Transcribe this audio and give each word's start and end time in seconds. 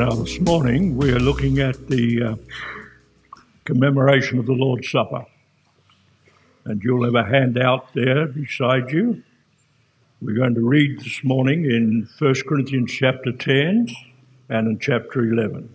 Now, 0.00 0.12
this 0.12 0.40
morning 0.40 0.96
we 0.96 1.12
are 1.12 1.18
looking 1.18 1.58
at 1.58 1.88
the 1.88 2.22
uh, 2.22 2.36
commemoration 3.66 4.38
of 4.38 4.46
the 4.46 4.54
Lord's 4.54 4.90
Supper. 4.90 5.26
And 6.64 6.82
you'll 6.82 7.04
have 7.04 7.16
a 7.16 7.28
handout 7.28 7.92
there 7.92 8.26
beside 8.26 8.92
you. 8.92 9.22
We're 10.22 10.36
going 10.36 10.54
to 10.54 10.66
read 10.66 11.00
this 11.00 11.22
morning 11.22 11.66
in 11.66 12.08
1 12.18 12.34
Corinthians 12.48 12.90
chapter 12.92 13.30
10 13.30 13.88
and 14.48 14.68
in 14.68 14.78
chapter 14.78 15.20
11. 15.22 15.68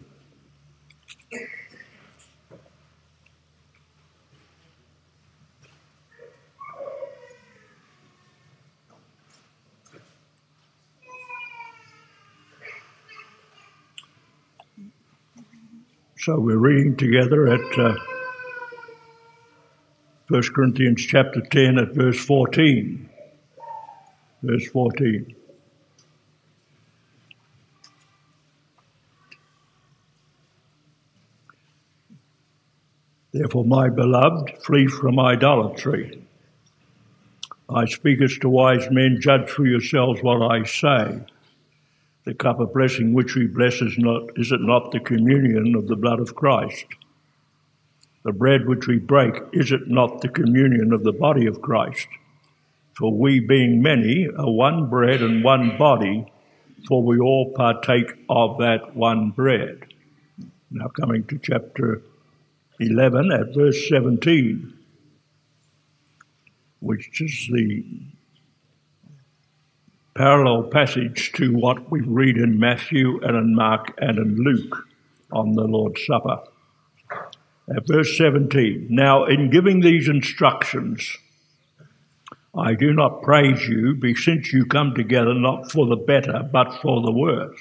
So 16.25 16.39
we're 16.39 16.57
reading 16.57 16.97
together 16.97 17.53
at 17.53 17.77
uh, 17.77 17.93
1 20.29 20.41
Corinthians 20.55 21.05
chapter 21.05 21.39
10 21.39 21.77
at 21.77 21.93
verse 21.93 22.17
14. 22.25 23.07
Verse 24.41 24.67
14. 24.69 25.35
Therefore, 33.31 33.65
my 33.65 33.89
beloved, 33.89 34.63
flee 34.63 34.87
from 34.87 35.19
idolatry. 35.19 36.25
I 37.69 37.85
speak 37.85 38.23
as 38.23 38.35
to 38.39 38.49
wise 38.49 38.89
men, 38.89 39.19
judge 39.21 39.47
for 39.47 39.67
yourselves 39.67 40.23
what 40.23 40.41
I 40.41 40.63
say. 40.63 41.19
The 42.25 42.33
cup 42.33 42.59
of 42.59 42.73
blessing 42.73 43.13
which 43.13 43.35
we 43.35 43.45
bless 43.45 43.81
is 43.81 43.99
not 43.99 44.23
is 44.35 44.51
it 44.51 44.61
not 44.61 44.91
the 44.91 44.99
communion 44.99 45.75
of 45.75 45.87
the 45.87 45.95
blood 45.95 46.19
of 46.19 46.33
Christ? 46.33 46.85
The 48.23 48.33
bread 48.33 48.67
which 48.67 48.87
we 48.87 48.97
break, 48.97 49.35
is 49.53 49.71
it 49.71 49.87
not 49.87 50.21
the 50.21 50.29
communion 50.29 50.91
of 50.91 51.03
the 51.03 51.13
body 51.13 51.45
of 51.45 51.61
Christ? 51.61 52.07
For 52.97 53.13
we 53.13 53.39
being 53.39 53.83
many 53.83 54.27
are 54.27 54.49
one 54.49 54.89
bread 54.89 55.21
and 55.21 55.43
one 55.43 55.77
body, 55.77 56.25
for 56.87 57.03
we 57.03 57.19
all 57.19 57.53
partake 57.53 58.13
of 58.27 58.57
that 58.57 58.95
one 58.95 59.29
bread. 59.29 59.93
Now 60.71 60.87
coming 60.87 61.25
to 61.25 61.37
chapter 61.37 62.01
11 62.79 63.31
at 63.31 63.53
verse 63.53 63.87
17, 63.87 64.73
which 66.79 67.21
is 67.21 67.49
the 67.51 67.85
parallel 70.15 70.63
passage 70.63 71.33
to 71.33 71.53
what 71.53 71.91
we 71.91 71.99
read 71.99 72.37
in 72.37 72.57
Matthew 72.57 73.19
and 73.21 73.35
in 73.35 73.53
Mark 73.53 73.93
and 73.97 74.17
in 74.17 74.37
Luke 74.37 74.87
on 75.33 75.51
the 75.51 75.65
Lord's 75.65 76.05
Supper. 76.05 76.39
At 77.75 77.85
verse 77.85 78.17
17, 78.17 78.87
now 78.89 79.25
in 79.25 79.49
giving 79.49 79.81
these 79.81 80.07
instructions, 80.07 81.17
I 82.57 82.75
do 82.75 82.93
not 82.93 83.23
praise 83.23 83.67
you, 83.67 83.99
since 84.15 84.53
you 84.53 84.65
come 84.65 84.95
together 84.95 85.33
not 85.33 85.69
for 85.69 85.85
the 85.85 85.97
better, 85.97 86.47
but 86.49 86.79
for 86.81 87.01
the 87.01 87.11
worse. 87.11 87.59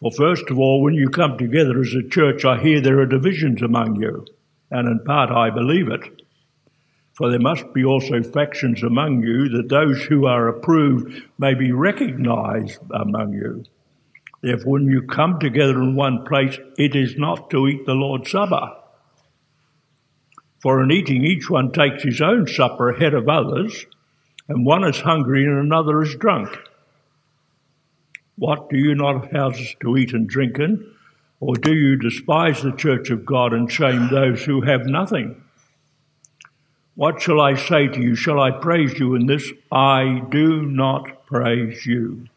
Well, 0.00 0.12
first 0.12 0.48
of 0.48 0.58
all, 0.58 0.80
when 0.82 0.94
you 0.94 1.10
come 1.10 1.36
together 1.36 1.78
as 1.78 1.92
a 1.92 2.08
church, 2.08 2.46
I 2.46 2.58
hear 2.58 2.80
there 2.80 3.00
are 3.00 3.06
divisions 3.06 3.60
among 3.60 4.00
you, 4.00 4.24
and 4.70 4.88
in 4.88 5.04
part 5.04 5.30
I 5.30 5.50
believe 5.50 5.88
it. 5.88 6.21
For 7.22 7.30
there 7.30 7.38
must 7.38 7.72
be 7.72 7.84
also 7.84 8.20
factions 8.20 8.82
among 8.82 9.22
you, 9.22 9.48
that 9.50 9.68
those 9.68 10.02
who 10.02 10.26
are 10.26 10.48
approved 10.48 11.22
may 11.38 11.54
be 11.54 11.70
recognized 11.70 12.80
among 12.90 13.34
you. 13.34 13.62
Therefore, 14.40 14.72
when 14.72 14.88
you 14.88 15.02
come 15.02 15.38
together 15.38 15.80
in 15.80 15.94
one 15.94 16.24
place, 16.24 16.58
it 16.76 16.96
is 16.96 17.16
not 17.16 17.48
to 17.50 17.68
eat 17.68 17.86
the 17.86 17.94
Lord's 17.94 18.28
Supper. 18.28 18.72
For 20.60 20.82
in 20.82 20.90
eating, 20.90 21.24
each 21.24 21.48
one 21.48 21.70
takes 21.70 22.02
his 22.02 22.20
own 22.20 22.48
supper 22.48 22.90
ahead 22.90 23.14
of 23.14 23.28
others, 23.28 23.86
and 24.48 24.66
one 24.66 24.82
is 24.82 24.98
hungry 24.98 25.44
and 25.44 25.60
another 25.60 26.02
is 26.02 26.16
drunk. 26.16 26.48
What 28.34 28.68
do 28.68 28.76
you 28.76 28.96
not 28.96 29.26
have 29.26 29.30
houses 29.30 29.76
to 29.82 29.96
eat 29.96 30.12
and 30.12 30.28
drink 30.28 30.58
in? 30.58 30.92
Or 31.38 31.54
do 31.54 31.72
you 31.72 31.94
despise 31.94 32.64
the 32.64 32.72
church 32.72 33.10
of 33.10 33.24
God 33.24 33.52
and 33.52 33.70
shame 33.70 34.08
those 34.08 34.42
who 34.44 34.62
have 34.62 34.86
nothing? 34.86 35.41
What 37.02 37.20
shall 37.20 37.40
I 37.40 37.56
say 37.56 37.88
to 37.88 38.00
you? 38.00 38.14
Shall 38.14 38.38
I 38.38 38.52
praise 38.52 38.96
you 38.96 39.16
in 39.16 39.26
this? 39.26 39.50
I 39.72 40.22
do 40.30 40.62
not 40.62 41.26
praise 41.26 41.84
you. 41.84 42.28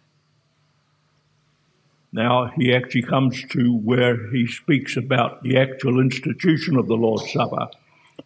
Now 2.11 2.47
he 2.47 2.73
actually 2.73 3.03
comes 3.03 3.43
to 3.49 3.77
where 3.77 4.31
he 4.31 4.47
speaks 4.47 4.97
about 4.97 5.43
the 5.43 5.59
actual 5.59 5.99
institution 5.99 6.77
of 6.77 6.87
the 6.87 6.95
Lord's 6.95 7.31
Supper. 7.31 7.67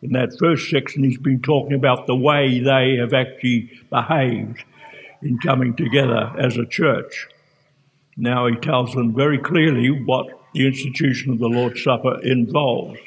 In 0.01 0.13
that 0.13 0.39
first 0.39 0.69
section, 0.69 1.03
he's 1.03 1.17
been 1.17 1.41
talking 1.41 1.73
about 1.73 2.07
the 2.07 2.15
way 2.15 2.61
they 2.61 2.95
have 2.95 3.13
actually 3.13 3.77
behaved 3.89 4.63
in 5.21 5.39
coming 5.39 5.75
together 5.75 6.33
as 6.39 6.55
a 6.55 6.65
church. 6.65 7.27
Now 8.15 8.47
he 8.47 8.55
tells 8.55 8.93
them 8.93 9.13
very 9.13 9.39
clearly 9.39 9.89
what 9.89 10.27
the 10.53 10.67
institution 10.67 11.33
of 11.33 11.39
the 11.39 11.49
Lord's 11.49 11.83
Supper 11.83 12.21
involves. 12.21 12.97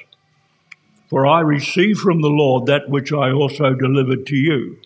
For 1.12 1.26
I 1.26 1.40
received 1.40 2.00
from 2.00 2.22
the 2.22 2.30
Lord 2.30 2.64
that 2.64 2.88
which 2.88 3.12
I 3.12 3.32
also 3.32 3.74
delivered 3.74 4.24
to 4.28 4.34
you 4.34 4.78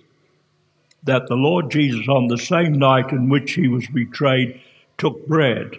that 1.05 1.29
the 1.29 1.37
Lord 1.37 1.71
Jesus, 1.71 2.09
on 2.09 2.27
the 2.27 2.37
same 2.37 2.73
night 2.73 3.13
in 3.13 3.29
which 3.29 3.53
he 3.53 3.69
was 3.69 3.87
betrayed, 3.87 4.61
took 4.99 5.25
bread. 5.29 5.79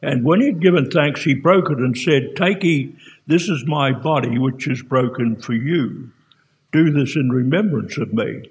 And 0.00 0.24
when 0.24 0.40
he 0.40 0.46
had 0.46 0.62
given 0.62 0.90
thanks, 0.90 1.22
he 1.24 1.34
broke 1.34 1.70
it 1.70 1.76
and 1.76 1.98
said, 1.98 2.34
Take, 2.34 2.64
ye, 2.64 2.96
this 3.26 3.50
is 3.50 3.66
my 3.66 3.92
body, 3.92 4.38
which 4.38 4.66
is 4.66 4.80
broken 4.80 5.36
for 5.36 5.52
you. 5.52 6.12
Do 6.72 6.90
this 6.90 7.14
in 7.14 7.28
remembrance 7.28 7.98
of 7.98 8.14
me. 8.14 8.50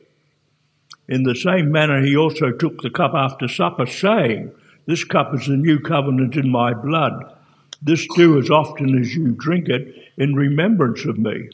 In 1.07 1.23
the 1.23 1.33
same 1.33 1.71
manner, 1.71 2.03
he 2.03 2.15
also 2.15 2.51
took 2.51 2.83
the 2.83 2.91
cup 2.91 3.15
after 3.15 3.47
supper, 3.47 3.87
saying, 3.87 4.51
This 4.85 5.03
cup 5.03 5.33
is 5.33 5.47
the 5.47 5.57
new 5.57 5.79
covenant 5.79 6.35
in 6.35 6.51
my 6.51 6.75
blood. 6.75 7.38
This 7.81 8.07
do 8.15 8.37
as 8.37 8.49
often 8.49 8.99
as 8.99 9.15
you 9.15 9.31
drink 9.31 9.69
it 9.69 9.95
in 10.17 10.35
remembrance 10.35 11.05
of 11.05 11.17
me. 11.17 11.49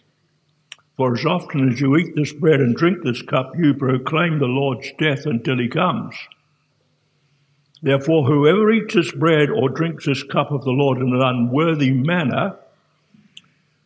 For 0.98 1.14
as 1.14 1.26
often 1.26 1.70
as 1.70 1.80
you 1.82 1.96
eat 1.98 2.16
this 2.16 2.34
bread 2.34 2.62
and 2.62 2.76
drink 2.76 3.04
this 3.04 3.22
cup, 3.22 3.58
you 3.58 3.74
proclaim 3.74 4.40
the 4.40 4.46
Lord's 4.46 4.92
death 4.98 5.26
until 5.26 5.58
he 5.58 5.68
comes. 5.68 6.16
Therefore, 7.82 8.26
whoever 8.26 8.72
eats 8.72 8.96
this 8.96 9.12
bread 9.12 9.50
or 9.50 9.70
drinks 9.70 10.06
this 10.06 10.24
cup 10.24 10.52
of 10.52 10.64
the 10.64 10.72
Lord 10.72 10.98
in 10.98 11.14
an 11.14 11.22
unworthy 11.22 11.92
manner 11.92 12.58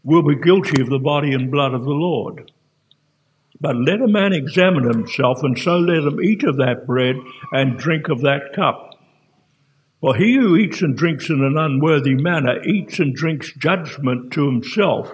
will 0.03 0.21
be 0.21 0.35
guilty 0.35 0.81
of 0.81 0.89
the 0.89 0.99
body 0.99 1.33
and 1.33 1.51
blood 1.51 1.73
of 1.73 1.83
the 1.83 1.89
Lord. 1.89 2.51
But 3.59 3.75
let 3.75 4.01
a 4.01 4.07
man 4.07 4.31
examine 4.31 4.83
himself, 4.83 5.43
and 5.43 5.57
so 5.57 5.77
let 5.77 6.03
him 6.03 6.21
eat 6.21 6.43
of 6.43 6.57
that 6.57 6.87
bread 6.87 7.17
and 7.51 7.77
drink 7.77 8.07
of 8.07 8.21
that 8.21 8.53
cup. 8.53 8.88
For 10.01 10.15
he 10.15 10.35
who 10.35 10.55
eats 10.55 10.81
and 10.81 10.95
drinks 10.95 11.29
in 11.29 11.43
an 11.43 11.57
unworthy 11.57 12.15
manner 12.15 12.63
eats 12.63 12.99
and 12.99 13.13
drinks 13.13 13.51
judgment 13.53 14.31
to 14.33 14.45
himself, 14.45 15.13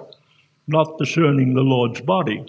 not 0.67 0.97
discerning 0.99 1.53
the 1.53 1.61
Lord's 1.61 2.01
body. 2.01 2.45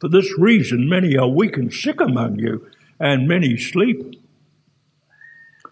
For 0.00 0.08
this 0.08 0.38
reason, 0.38 0.88
many 0.88 1.16
are 1.16 1.28
weak 1.28 1.56
and 1.56 1.72
sick 1.72 2.00
among 2.00 2.38
you, 2.38 2.68
and 3.00 3.26
many 3.26 3.56
sleep. 3.56 4.20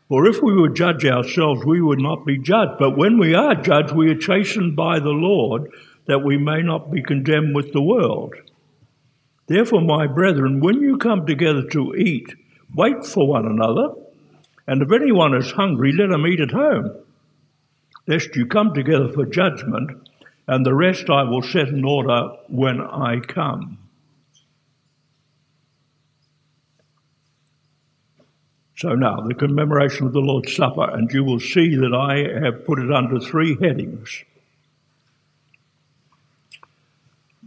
For 0.09 0.27
if 0.27 0.43
we 0.43 0.55
would 0.55 0.75
judge 0.75 1.05
ourselves, 1.05 1.65
we 1.65 1.83
would 1.83 2.01
not 2.01 2.25
be 2.25 2.39
judged. 2.39 2.79
But 2.79 2.97
when 2.97 3.19
we 3.19 3.35
are 3.35 3.55
judged, 3.55 3.93
we 3.93 4.11
are 4.11 4.19
chastened 4.19 4.77
by 4.77 4.99
the 4.99 5.11
Lord, 5.11 5.71
that 6.07 6.25
we 6.25 6.37
may 6.39 6.63
not 6.63 6.91
be 6.91 7.03
condemned 7.03 7.55
with 7.55 7.73
the 7.73 7.83
world. 7.83 8.35
Therefore, 9.47 9.83
my 9.83 10.07
brethren, 10.07 10.61
when 10.61 10.81
you 10.81 10.97
come 10.97 11.27
together 11.27 11.63
to 11.69 11.95
eat, 11.95 12.35
wait 12.75 13.05
for 13.05 13.27
one 13.27 13.47
another. 13.47 13.95
And 14.67 14.83
if 14.83 14.93
anyone 14.93 15.35
is 15.35 15.51
hungry, 15.51 15.93
let 15.93 16.11
him 16.11 16.27
eat 16.27 16.41
at 16.41 16.51
home, 16.51 16.93
lest 18.07 18.37
you 18.37 18.47
come 18.47 18.75
together 18.75 19.09
for 19.09 19.27
judgment, 19.27 20.09
and 20.47 20.65
the 20.65 20.75
rest 20.75 21.11
I 21.11 21.23
will 21.25 21.43
set 21.43 21.69
in 21.69 21.85
order 21.85 22.31
when 22.49 22.81
I 22.81 23.21
come. 23.21 23.79
So 28.77 28.97
now, 28.97 29.21
the 29.21 29.35
commemoration 29.35 30.07
of 30.07 30.13
the 30.13 30.21
Lord's 30.21 30.55
Supper, 30.55 30.91
and 30.91 31.11
you 31.13 31.23
will 31.23 31.39
see 31.39 31.77
that 31.77 31.95
I 31.95 32.45
have 32.45 32.67
put 32.67 32.81
it 32.81 32.91
under 32.91 33.21
three 33.21 33.57
headings. 33.61 34.25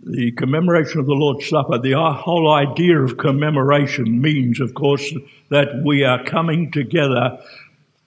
The 0.06 0.31
commemoration 0.34 1.00
of 1.00 1.07
the 1.07 1.13
Lord's 1.13 1.50
Supper, 1.50 1.80
the 1.80 1.94
whole 1.94 2.54
idea 2.54 3.02
of 3.02 3.18
commemoration 3.18 4.22
means, 4.22 4.60
of 4.60 4.75
course, 4.75 5.12
that 5.50 5.81
we 5.84 6.04
are 6.04 6.24
coming 6.24 6.72
together 6.72 7.40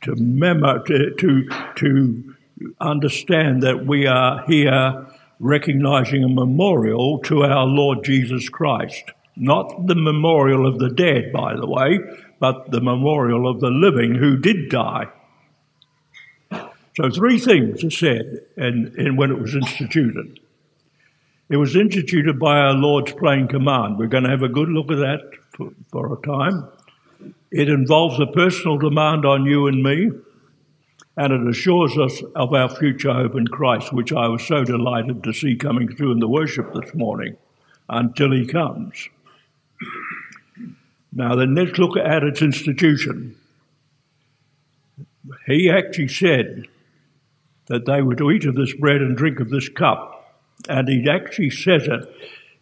to, 0.03 0.15
memo- 0.15 0.81
to, 0.85 1.15
to, 1.15 1.49
to 1.77 2.35
understand 2.81 3.65
that 3.65 3.85
we 3.85 4.07
are 4.07 4.45
here 4.47 5.07
recognizing 5.41 6.23
a 6.23 6.29
memorial 6.29 7.19
to 7.21 7.43
our 7.43 7.67
Lord 7.67 8.05
Jesus 8.05 8.49
Christ. 8.49 9.11
Not 9.37 9.87
the 9.87 9.97
memorial 9.97 10.67
of 10.67 10.79
the 10.79 10.91
dead, 10.91 11.33
by 11.33 11.55
the 11.55 11.67
way, 11.67 11.99
but 12.39 12.71
the 12.71 12.81
memorial 12.81 13.49
of 13.49 13.61
the 13.61 13.71
living 13.71 14.15
who 14.15 14.37
did 14.37 14.69
die. 14.69 15.09
So, 16.97 17.11
three 17.11 17.39
things 17.39 17.85
are 17.85 17.91
said 17.91 18.41
in, 18.57 18.95
in 18.99 19.17
when 19.17 19.31
it 19.31 19.41
was 19.41 19.55
instituted. 19.55 20.41
It 21.51 21.57
was 21.57 21.77
instituted 21.77 22.39
by 22.39 22.59
our 22.59 22.75
Lord's 22.75 23.13
plain 23.13 23.49
command. 23.49 23.97
We're 23.99 24.07
going 24.07 24.25
to 24.25 24.31
have 24.31 24.43
a 24.43 24.49
good 24.49 24.69
look 24.69 24.91
at 24.91 24.99
that 24.99 25.21
for, 25.53 25.71
for 25.91 26.13
a 26.13 26.23
time. 26.23 26.69
It 27.51 27.71
involves 27.71 28.21
a 28.21 28.27
personal 28.27 28.77
demand 28.77 29.25
on 29.25 29.47
you 29.47 29.67
and 29.67 29.83
me, 29.83 30.11
and 31.17 31.33
it 31.33 31.49
assures 31.49 31.97
us 31.97 32.23
of 32.37 32.53
our 32.53 32.69
future 32.69 33.15
hope 33.15 33.35
in 33.35 33.47
Christ, 33.47 33.95
which 33.95 34.13
I 34.13 34.29
was 34.29 34.47
so 34.47 34.63
delighted 34.63 35.25
to 35.25 35.33
see 35.33 35.57
coming 35.57 35.89
through 35.89 36.13
in 36.13 36.19
the 36.21 36.29
worship 36.29 36.75
this 36.75 36.95
morning 36.95 37.37
until 37.89 38.31
He 38.31 38.47
comes. 38.47 39.09
Now, 41.11 41.35
then 41.35 41.55
let's 41.55 41.79
look 41.79 41.97
at 41.97 42.23
its 42.23 42.43
institution. 42.43 43.37
He 45.47 45.71
actually 45.71 46.09
said 46.09 46.67
that 47.67 47.87
they 47.87 48.03
were 48.03 48.15
to 48.17 48.31
eat 48.31 48.45
of 48.45 48.55
this 48.55 48.75
bread 48.75 49.01
and 49.01 49.17
drink 49.17 49.41
of 49.41 49.49
this 49.49 49.71
cup. 49.71 50.18
And 50.69 50.89
he 50.89 51.09
actually 51.09 51.51
says 51.51 51.87
it 51.87 52.09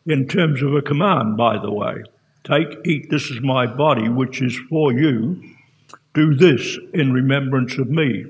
in 0.06 0.28
terms 0.28 0.62
of 0.62 0.74
a 0.74 0.82
command, 0.82 1.36
by 1.36 1.58
the 1.58 1.72
way. 1.72 2.04
Take, 2.44 2.78
eat, 2.84 3.10
this 3.10 3.30
is 3.30 3.40
my 3.40 3.66
body, 3.66 4.08
which 4.08 4.40
is 4.40 4.56
for 4.68 4.92
you. 4.92 5.42
Do 6.14 6.34
this 6.34 6.78
in 6.94 7.12
remembrance 7.12 7.76
of 7.78 7.90
me. 7.90 8.24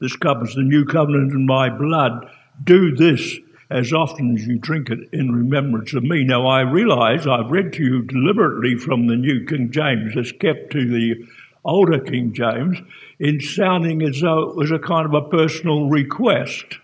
This 0.00 0.12
is 0.12 0.54
the 0.54 0.62
new 0.62 0.84
covenant 0.84 1.32
in 1.32 1.46
my 1.46 1.68
blood. 1.68 2.30
Do 2.64 2.94
this 2.94 3.38
as 3.70 3.92
often 3.92 4.34
as 4.34 4.46
you 4.46 4.58
drink 4.58 4.90
it 4.90 5.08
in 5.12 5.32
remembrance 5.32 5.92
of 5.94 6.02
me. 6.02 6.24
Now, 6.24 6.46
I 6.46 6.62
realize 6.62 7.26
I've 7.26 7.50
read 7.50 7.72
to 7.74 7.82
you 7.82 8.02
deliberately 8.02 8.76
from 8.76 9.06
the 9.06 9.16
New 9.16 9.44
King 9.44 9.70
James, 9.70 10.16
as 10.16 10.32
kept 10.32 10.72
to 10.72 10.88
the 10.88 11.26
older 11.64 12.00
King 12.00 12.32
James, 12.32 12.78
in 13.18 13.40
sounding 13.40 14.02
as 14.02 14.20
though 14.20 14.50
it 14.50 14.56
was 14.56 14.70
a 14.70 14.78
kind 14.78 15.06
of 15.06 15.14
a 15.14 15.28
personal 15.28 15.88
request. 15.88 16.78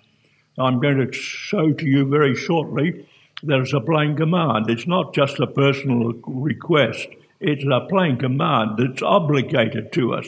I'm 0.58 0.80
going 0.80 0.98
to 0.98 1.12
show 1.12 1.72
to 1.72 1.86
you 1.86 2.06
very 2.06 2.34
shortly 2.34 3.06
it's 3.42 3.72
a 3.72 3.80
plain 3.80 4.16
command. 4.16 4.70
It's 4.70 4.86
not 4.86 5.14
just 5.14 5.38
a 5.38 5.46
personal 5.46 6.14
request, 6.26 7.08
it's 7.40 7.64
a 7.64 7.86
plain 7.88 8.16
command 8.16 8.78
that's 8.78 9.02
obligated 9.02 9.92
to 9.92 10.14
us. 10.14 10.26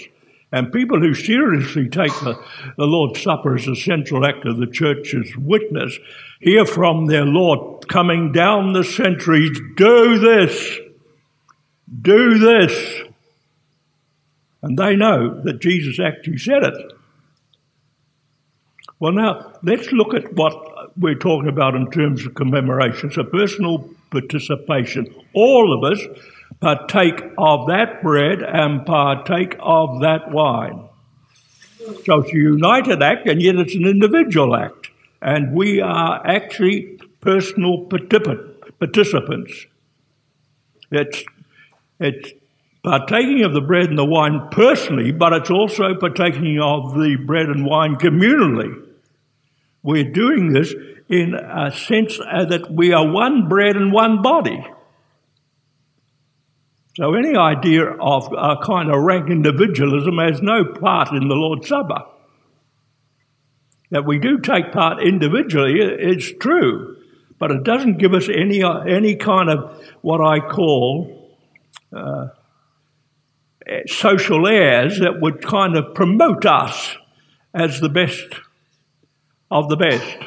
And 0.50 0.72
people 0.72 0.98
who 0.98 1.12
seriously 1.12 1.88
take 1.88 2.12
the, 2.20 2.42
the 2.78 2.86
Lord's 2.86 3.20
Supper 3.20 3.56
as 3.56 3.68
a 3.68 3.76
central 3.76 4.24
act 4.24 4.46
of 4.46 4.56
the 4.56 4.66
church's 4.66 5.36
witness 5.36 5.98
hear 6.40 6.64
from 6.64 7.06
their 7.06 7.26
Lord 7.26 7.86
coming 7.88 8.32
down 8.32 8.72
the 8.72 8.84
centuries 8.84 9.58
do 9.76 10.18
this, 10.18 10.78
do 12.00 12.38
this. 12.38 13.02
And 14.62 14.78
they 14.78 14.96
know 14.96 15.40
that 15.42 15.60
Jesus 15.60 16.00
actually 16.00 16.38
said 16.38 16.62
it. 16.62 16.92
Well, 19.00 19.12
now 19.12 19.52
let's 19.62 19.92
look 19.92 20.14
at 20.14 20.32
what 20.34 20.98
we're 20.98 21.14
talking 21.14 21.48
about 21.48 21.74
in 21.74 21.90
terms 21.90 22.26
of 22.26 22.34
commemoration. 22.34 23.12
So, 23.12 23.24
personal 23.24 23.88
participation. 24.10 25.14
All 25.34 25.76
of 25.76 25.92
us 25.92 26.04
partake 26.60 27.22
of 27.38 27.68
that 27.68 28.02
bread 28.02 28.42
and 28.42 28.84
partake 28.84 29.56
of 29.60 30.00
that 30.00 30.30
wine. 30.30 30.88
So 32.04 32.20
it's 32.20 32.32
a 32.32 32.36
united 32.36 33.02
act, 33.02 33.28
and 33.28 33.40
yet 33.40 33.56
it's 33.56 33.74
an 33.74 33.86
individual 33.86 34.56
act. 34.56 34.90
And 35.22 35.54
we 35.54 35.80
are 35.80 36.26
actually 36.26 36.98
personal 37.20 37.86
participants. 37.86 39.66
It's, 40.90 41.24
it's 42.00 42.32
partaking 42.82 43.44
of 43.44 43.52
the 43.52 43.60
bread 43.60 43.88
and 43.88 43.98
the 43.98 44.04
wine 44.04 44.48
personally, 44.50 45.12
but 45.12 45.32
it's 45.32 45.50
also 45.50 45.94
partaking 45.94 46.60
of 46.60 46.94
the 46.94 47.16
bread 47.26 47.46
and 47.46 47.64
wine 47.64 47.96
communally. 47.96 48.87
We're 49.88 50.12
doing 50.12 50.52
this 50.52 50.74
in 51.08 51.32
a 51.34 51.72
sense 51.72 52.20
uh, 52.20 52.44
that 52.44 52.70
we 52.70 52.92
are 52.92 53.10
one 53.10 53.48
bread 53.48 53.74
and 53.74 53.90
one 53.90 54.20
body. 54.20 54.62
So 56.94 57.14
any 57.14 57.34
idea 57.34 57.92
of 57.98 58.30
a 58.30 58.58
kind 58.62 58.90
of 58.90 59.00
rank 59.00 59.30
individualism 59.30 60.18
has 60.18 60.42
no 60.42 60.74
part 60.78 61.12
in 61.12 61.26
the 61.28 61.34
Lord's 61.34 61.68
Supper. 61.68 62.02
That 63.90 64.04
we 64.04 64.18
do 64.18 64.40
take 64.40 64.72
part 64.72 65.02
individually, 65.02 65.80
it's 65.80 66.34
true, 66.38 66.98
but 67.38 67.50
it 67.50 67.64
doesn't 67.64 67.96
give 67.96 68.12
us 68.12 68.28
any, 68.28 68.62
uh, 68.62 68.80
any 68.80 69.16
kind 69.16 69.48
of 69.48 69.82
what 70.02 70.20
I 70.20 70.40
call 70.40 71.34
uh, 71.96 72.26
eh, 73.66 73.84
social 73.86 74.46
airs 74.46 74.98
that 74.98 75.22
would 75.22 75.40
kind 75.40 75.78
of 75.78 75.94
promote 75.94 76.44
us 76.44 76.94
as 77.54 77.80
the 77.80 77.88
best 77.88 78.38
of 79.50 79.68
the 79.68 79.76
best. 79.76 80.18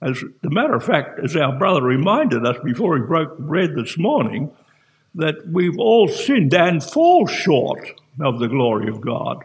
As 0.00 0.22
a 0.22 0.50
matter 0.50 0.74
of 0.74 0.84
fact, 0.84 1.20
as 1.22 1.36
our 1.36 1.56
brother 1.58 1.82
reminded 1.82 2.44
us 2.44 2.56
before 2.64 2.96
he 2.96 3.04
broke 3.04 3.38
bread 3.38 3.74
this 3.76 3.96
morning, 3.96 4.50
that 5.14 5.46
we've 5.46 5.78
all 5.78 6.08
sinned 6.08 6.54
and 6.54 6.82
fall 6.82 7.26
short 7.26 8.00
of 8.20 8.38
the 8.38 8.48
glory 8.48 8.88
of 8.88 9.00
God. 9.00 9.44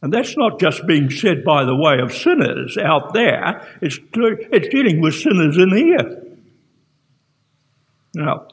And 0.00 0.12
that's 0.12 0.36
not 0.36 0.58
just 0.58 0.86
being 0.86 1.10
said 1.10 1.44
by 1.44 1.64
the 1.64 1.76
way 1.76 2.00
of 2.00 2.12
sinners 2.12 2.76
out 2.76 3.12
there, 3.12 3.66
it's, 3.80 4.00
it's 4.14 4.68
dealing 4.68 5.00
with 5.00 5.14
sinners 5.14 5.56
in 5.56 5.76
here. 5.76 6.22
Now, 8.14 8.48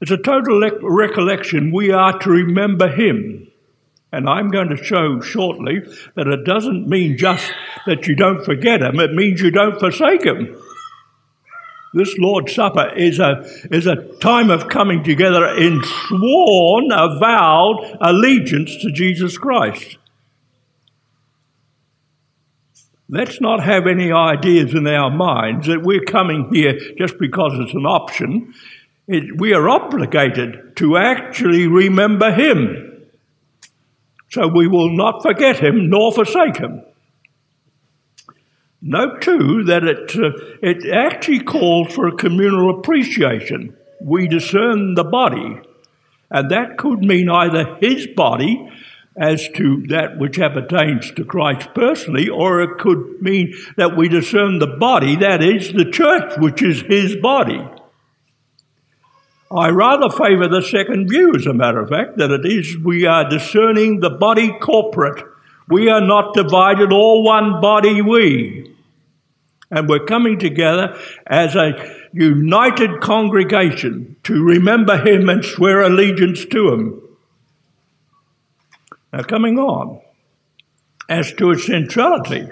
it's 0.00 0.10
a 0.10 0.16
total 0.16 0.60
recollection. 0.82 1.72
We 1.72 1.92
are 1.92 2.18
to 2.18 2.30
remember 2.30 2.88
Him. 2.88 3.51
And 4.12 4.28
I'm 4.28 4.50
going 4.50 4.68
to 4.68 4.76
show 4.76 5.20
shortly 5.20 5.80
that 6.16 6.26
it 6.26 6.44
doesn't 6.44 6.86
mean 6.86 7.16
just 7.16 7.50
that 7.86 8.06
you 8.06 8.14
don't 8.14 8.44
forget 8.44 8.82
Him, 8.82 9.00
it 9.00 9.12
means 9.14 9.40
you 9.40 9.50
don't 9.50 9.80
forsake 9.80 10.24
Him. 10.24 10.56
This 11.94 12.16
Lord's 12.18 12.54
Supper 12.54 12.94
is 12.96 13.18
a, 13.18 13.44
is 13.70 13.86
a 13.86 13.96
time 14.18 14.50
of 14.50 14.68
coming 14.68 15.04
together 15.04 15.46
in 15.56 15.82
sworn, 15.84 16.90
avowed 16.90 17.98
allegiance 18.00 18.76
to 18.82 18.90
Jesus 18.90 19.36
Christ. 19.36 19.98
Let's 23.10 23.42
not 23.42 23.62
have 23.62 23.86
any 23.86 24.10
ideas 24.10 24.72
in 24.72 24.86
our 24.86 25.10
minds 25.10 25.66
that 25.66 25.82
we're 25.82 26.04
coming 26.04 26.48
here 26.50 26.78
just 26.96 27.18
because 27.18 27.52
it's 27.58 27.74
an 27.74 27.84
option. 27.84 28.54
It, 29.06 29.38
we 29.38 29.52
are 29.52 29.68
obligated 29.68 30.76
to 30.76 30.96
actually 30.96 31.66
remember 31.66 32.32
Him. 32.32 32.91
So 34.32 34.48
we 34.48 34.66
will 34.66 34.96
not 34.96 35.22
forget 35.22 35.60
Him 35.62 35.90
nor 35.90 36.10
forsake 36.10 36.56
Him. 36.56 36.82
Note 38.80 39.20
too 39.20 39.64
that 39.64 39.84
it, 39.84 40.16
uh, 40.16 40.30
it 40.62 40.90
actually 40.90 41.40
calls 41.40 41.94
for 41.94 42.08
a 42.08 42.16
communal 42.16 42.78
appreciation. 42.78 43.76
We 44.00 44.26
discern 44.28 44.94
the 44.94 45.04
body, 45.04 45.60
and 46.30 46.50
that 46.50 46.78
could 46.78 47.00
mean 47.00 47.28
either 47.28 47.76
his 47.80 48.06
body 48.06 48.68
as 49.16 49.46
to 49.50 49.84
that 49.88 50.18
which 50.18 50.38
appertains 50.38 51.10
to 51.12 51.24
Christ 51.24 51.68
personally, 51.74 52.30
or 52.30 52.62
it 52.62 52.78
could 52.78 53.20
mean 53.20 53.54
that 53.76 53.98
we 53.98 54.08
discern 54.08 54.58
the 54.58 54.66
body, 54.78 55.14
that 55.16 55.42
is, 55.42 55.74
the 55.74 55.90
church, 55.90 56.32
which 56.38 56.62
is 56.62 56.80
his 56.80 57.16
body. 57.16 57.60
I 59.54 59.68
rather 59.68 60.08
favour 60.08 60.48
the 60.48 60.62
second 60.62 61.08
view, 61.08 61.34
as 61.34 61.46
a 61.46 61.52
matter 61.52 61.80
of 61.80 61.90
fact, 61.90 62.16
that 62.16 62.30
it 62.30 62.46
is 62.46 62.78
we 62.78 63.04
are 63.04 63.28
discerning 63.28 64.00
the 64.00 64.10
body 64.10 64.50
corporate. 64.60 65.22
We 65.68 65.90
are 65.90 66.00
not 66.00 66.34
divided, 66.34 66.92
all 66.92 67.22
one 67.22 67.60
body 67.60 68.00
we. 68.00 68.74
And 69.70 69.88
we're 69.88 70.04
coming 70.04 70.38
together 70.38 70.98
as 71.26 71.54
a 71.54 71.72
united 72.12 73.00
congregation 73.00 74.16
to 74.24 74.42
remember 74.42 74.96
him 74.98 75.28
and 75.28 75.44
swear 75.44 75.82
allegiance 75.82 76.44
to 76.46 76.68
him. 76.72 77.02
Now, 79.12 79.22
coming 79.22 79.58
on, 79.58 80.00
as 81.08 81.32
to 81.34 81.50
its 81.50 81.66
centrality, 81.66 82.48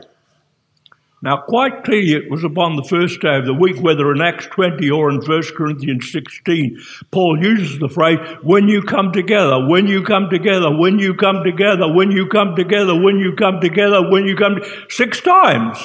now, 1.23 1.37
quite 1.37 1.85
clearly, 1.85 2.15
it 2.15 2.31
was 2.31 2.45
upon 2.45 2.77
the 2.77 2.83
first 2.83 3.21
day 3.21 3.37
of 3.37 3.45
the 3.45 3.53
week, 3.53 3.79
whether 3.79 4.11
in 4.11 4.23
Acts 4.23 4.47
20 4.47 4.91
or 4.91 5.11
in 5.11 5.21
1 5.21 5.43
Corinthians 5.55 6.11
16, 6.11 6.81
Paul 7.11 7.45
uses 7.45 7.79
the 7.79 7.91
phrase, 7.91 8.19
when 8.43 8.69
you 8.69 8.83
come 8.83 9.13
together, 9.13 9.67
when 9.69 9.87
you 9.87 10.03
come 10.03 10.31
together, 10.31 10.75
when 10.75 10.99
you 10.99 11.15
come 11.15 11.45
together, 11.45 11.93
when 11.93 12.11
you 12.11 12.27
come 12.27 12.57
together, 12.57 12.99
when 12.99 13.19
you 13.19 13.37
come 13.37 13.61
together, 13.61 14.11
when 14.11 14.25
you 14.25 14.35
come, 14.35 14.61
six 14.89 15.21
times. 15.21 15.79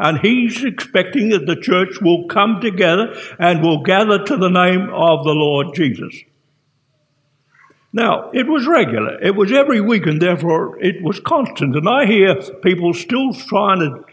And 0.00 0.18
he's 0.18 0.64
expecting 0.64 1.28
that 1.28 1.46
the 1.46 1.54
church 1.54 2.00
will 2.00 2.26
come 2.26 2.60
together 2.60 3.14
and 3.38 3.62
will 3.62 3.84
gather 3.84 4.24
to 4.24 4.36
the 4.36 4.48
name 4.48 4.88
of 4.92 5.22
the 5.22 5.34
Lord 5.34 5.76
Jesus. 5.76 6.16
Now, 7.94 8.32
it 8.32 8.48
was 8.48 8.66
regular. 8.66 9.22
It 9.22 9.36
was 9.36 9.52
every 9.52 9.80
week, 9.80 10.06
and 10.06 10.20
therefore 10.20 10.82
it 10.82 11.00
was 11.00 11.20
constant. 11.20 11.76
And 11.76 11.88
I 11.88 12.06
hear 12.06 12.34
people 12.60 12.92
still 12.92 13.32
trying 13.32 13.78
to 13.78 14.04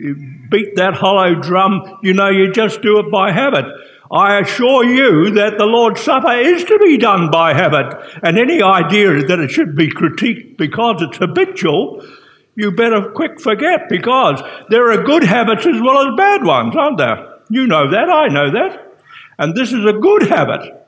eh, 0.00 0.12
beat 0.48 0.76
that 0.76 0.94
hollow 0.94 1.34
drum. 1.34 1.98
You 2.04 2.14
know, 2.14 2.28
you 2.28 2.52
just 2.52 2.80
do 2.80 3.00
it 3.00 3.10
by 3.10 3.32
habit. 3.32 3.64
I 4.12 4.38
assure 4.38 4.84
you 4.84 5.32
that 5.32 5.58
the 5.58 5.66
Lord's 5.66 6.00
Supper 6.00 6.30
is 6.30 6.62
to 6.62 6.78
be 6.78 6.96
done 6.96 7.32
by 7.32 7.54
habit, 7.54 7.92
and 8.22 8.38
any 8.38 8.62
idea 8.62 9.26
that 9.26 9.40
it 9.40 9.50
should 9.50 9.74
be 9.74 9.88
critiqued 9.90 10.56
because 10.56 11.02
it's 11.02 11.16
habitual, 11.16 12.06
you 12.54 12.70
better 12.70 13.10
quick 13.10 13.40
forget 13.40 13.88
because 13.88 14.40
there 14.70 14.92
are 14.92 15.02
good 15.02 15.24
habits 15.24 15.66
as 15.66 15.80
well 15.82 16.06
as 16.06 16.16
bad 16.16 16.44
ones, 16.44 16.76
aren't 16.76 16.98
there? 16.98 17.40
You 17.50 17.66
know 17.66 17.90
that, 17.90 18.08
I 18.08 18.28
know 18.28 18.52
that. 18.52 18.96
And 19.40 19.56
this 19.56 19.72
is 19.72 19.84
a 19.84 19.92
good 19.92 20.28
habit 20.28 20.83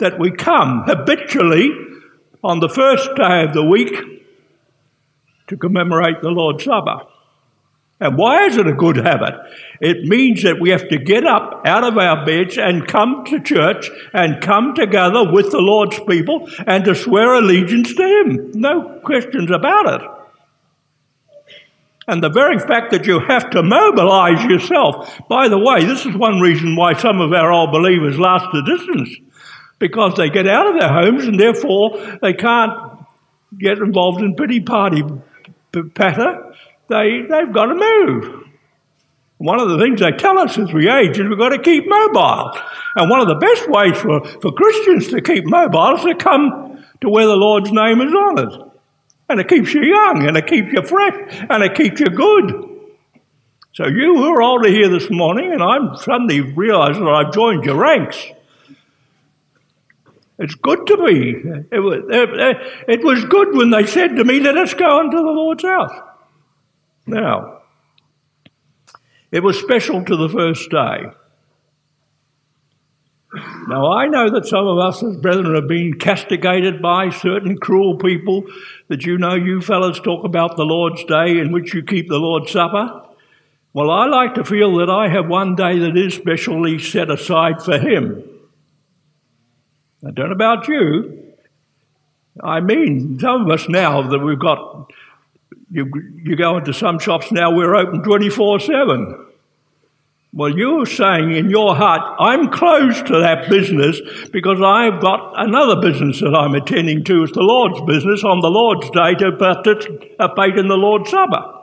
that 0.00 0.18
we 0.18 0.30
come 0.30 0.84
habitually 0.86 1.70
on 2.42 2.60
the 2.60 2.68
first 2.68 3.08
day 3.16 3.44
of 3.44 3.52
the 3.52 3.64
week 3.64 3.94
to 5.46 5.56
commemorate 5.56 6.22
the 6.22 6.30
Lord's 6.30 6.64
Supper. 6.64 7.06
And 8.00 8.16
why 8.16 8.46
is 8.46 8.56
it 8.56 8.66
a 8.66 8.72
good 8.72 8.96
habit? 8.96 9.34
It 9.80 10.04
means 10.04 10.42
that 10.42 10.58
we 10.58 10.70
have 10.70 10.88
to 10.88 10.98
get 10.98 11.26
up 11.26 11.62
out 11.66 11.84
of 11.84 11.98
our 11.98 12.24
beds 12.24 12.56
and 12.56 12.88
come 12.88 13.24
to 13.26 13.40
church 13.40 13.90
and 14.14 14.42
come 14.42 14.74
together 14.74 15.30
with 15.30 15.50
the 15.50 15.60
Lord's 15.60 16.00
people 16.08 16.48
and 16.66 16.82
to 16.86 16.94
swear 16.94 17.34
allegiance 17.34 17.94
to 17.94 18.02
Him. 18.02 18.52
No 18.54 19.00
questions 19.04 19.50
about 19.50 20.00
it. 20.00 20.08
And 22.08 22.24
the 22.24 22.30
very 22.30 22.58
fact 22.58 22.90
that 22.92 23.06
you 23.06 23.20
have 23.20 23.50
to 23.50 23.62
mobilize 23.62 24.42
yourself, 24.44 25.20
by 25.28 25.48
the 25.48 25.58
way, 25.58 25.84
this 25.84 26.06
is 26.06 26.16
one 26.16 26.40
reason 26.40 26.74
why 26.74 26.94
some 26.94 27.20
of 27.20 27.32
our 27.32 27.52
old 27.52 27.70
believers 27.70 28.18
last 28.18 28.46
the 28.52 28.62
distance, 28.62 29.14
because 29.80 30.14
they 30.14 30.30
get 30.30 30.46
out 30.46 30.68
of 30.68 30.78
their 30.78 30.92
homes 30.92 31.24
and 31.24 31.40
therefore 31.40 31.98
they 32.22 32.34
can't 32.34 32.72
get 33.58 33.78
involved 33.78 34.22
in 34.22 34.36
pity 34.36 34.60
party 34.60 35.02
patter 35.94 36.50
they, 36.90 37.22
they've 37.22 37.52
got 37.52 37.66
to 37.66 37.74
move. 37.74 38.44
One 39.38 39.60
of 39.60 39.70
the 39.70 39.78
things 39.78 40.00
they 40.00 40.10
tell 40.10 40.38
us 40.38 40.58
as 40.58 40.72
we 40.72 40.90
age 40.90 41.18
is 41.18 41.28
we've 41.28 41.38
got 41.38 41.50
to 41.50 41.62
keep 41.62 41.84
mobile. 41.86 42.52
And 42.96 43.08
one 43.08 43.20
of 43.20 43.28
the 43.28 43.36
best 43.36 43.70
ways 43.70 43.96
for, 43.96 44.22
for 44.40 44.52
Christians 44.52 45.08
to 45.08 45.22
keep 45.22 45.46
mobile 45.46 45.94
is 45.96 46.02
to 46.02 46.14
come 46.16 46.84
to 47.00 47.08
where 47.08 47.26
the 47.26 47.36
Lord's 47.36 47.72
name 47.72 48.00
is 48.02 48.12
honoured. 48.12 48.70
And 49.28 49.40
it 49.40 49.48
keeps 49.48 49.72
you 49.72 49.84
young, 49.84 50.26
and 50.26 50.36
it 50.36 50.48
keeps 50.48 50.72
you 50.72 50.82
fresh, 50.82 51.14
and 51.48 51.62
it 51.62 51.76
keeps 51.76 52.00
you 52.00 52.06
good. 52.06 52.68
So 53.72 53.86
you 53.86 54.16
who 54.16 54.34
are 54.34 54.42
older 54.42 54.68
here 54.68 54.88
this 54.88 55.08
morning, 55.08 55.52
and 55.52 55.62
I'm 55.62 55.94
suddenly 55.94 56.40
realising 56.40 57.04
that 57.04 57.14
I've 57.14 57.32
joined 57.32 57.64
your 57.64 57.76
ranks. 57.76 58.20
It's 60.40 60.54
good 60.54 60.86
to 60.86 60.96
be. 60.96 61.34
It 61.70 61.80
was, 61.80 62.02
it, 62.08 63.04
was 63.04 63.24
good 63.26 63.54
when 63.54 63.68
they 63.68 63.84
said 63.84 64.16
to 64.16 64.24
me, 64.24 64.40
let 64.40 64.56
us 64.56 64.72
go 64.72 65.00
into 65.00 65.18
the 65.18 65.22
Lord's 65.22 65.62
house. 65.62 65.92
Now, 67.06 67.60
it 69.30 69.42
was 69.42 69.60
special 69.60 70.02
to 70.02 70.16
the 70.16 70.30
first 70.30 70.70
day. 70.70 71.10
Now, 73.68 73.92
I 73.92 74.06
know 74.06 74.30
that 74.30 74.46
some 74.46 74.66
of 74.66 74.78
us 74.78 75.02
as 75.02 75.18
brethren 75.18 75.54
have 75.54 75.68
been 75.68 75.98
castigated 75.98 76.80
by 76.80 77.10
certain 77.10 77.58
cruel 77.58 77.98
people 77.98 78.46
that 78.88 79.04
you 79.04 79.18
know 79.18 79.34
you 79.34 79.60
fellows 79.60 80.00
talk 80.00 80.24
about 80.24 80.56
the 80.56 80.64
Lord's 80.64 81.04
Day 81.04 81.38
in 81.38 81.52
which 81.52 81.74
you 81.74 81.82
keep 81.82 82.08
the 82.08 82.18
Lord's 82.18 82.50
Supper. 82.50 83.02
Well, 83.74 83.90
I 83.90 84.06
like 84.06 84.36
to 84.36 84.44
feel 84.44 84.78
that 84.78 84.88
I 84.88 85.10
have 85.10 85.28
one 85.28 85.54
day 85.54 85.78
that 85.80 85.98
is 85.98 86.14
specially 86.14 86.78
set 86.78 87.10
aside 87.10 87.62
for 87.62 87.78
Him. 87.78 88.24
I 90.06 90.10
don't 90.10 90.28
know 90.28 90.34
about 90.34 90.66
you. 90.68 91.34
I 92.42 92.60
mean, 92.60 93.18
some 93.18 93.42
of 93.42 93.50
us 93.50 93.68
now 93.68 94.08
that 94.08 94.18
we've 94.18 94.38
got 94.38 94.90
you, 95.70 95.90
you 96.24 96.36
go 96.36 96.56
into 96.58 96.72
some 96.72 96.98
shops 96.98 97.30
now, 97.30 97.54
we're 97.54 97.74
open 97.74 98.02
24 98.02 98.60
7. 98.60 99.26
Well, 100.32 100.56
you're 100.56 100.86
saying 100.86 101.32
in 101.34 101.50
your 101.50 101.74
heart, 101.74 102.16
I'm 102.20 102.50
closed 102.50 103.06
to 103.06 103.18
that 103.18 103.48
business 103.50 104.00
because 104.32 104.60
I've 104.62 105.00
got 105.00 105.34
another 105.36 105.80
business 105.80 106.20
that 106.20 106.34
I'm 106.34 106.54
attending 106.54 107.02
to. 107.04 107.24
It's 107.24 107.32
the 107.32 107.42
Lord's 107.42 107.80
business 107.80 108.22
on 108.22 108.40
the 108.40 108.48
Lord's 108.48 108.88
day 108.90 109.14
to 109.14 109.36
participate 109.36 110.56
in 110.56 110.68
the 110.68 110.76
Lord's 110.76 111.10
Supper. 111.10 111.59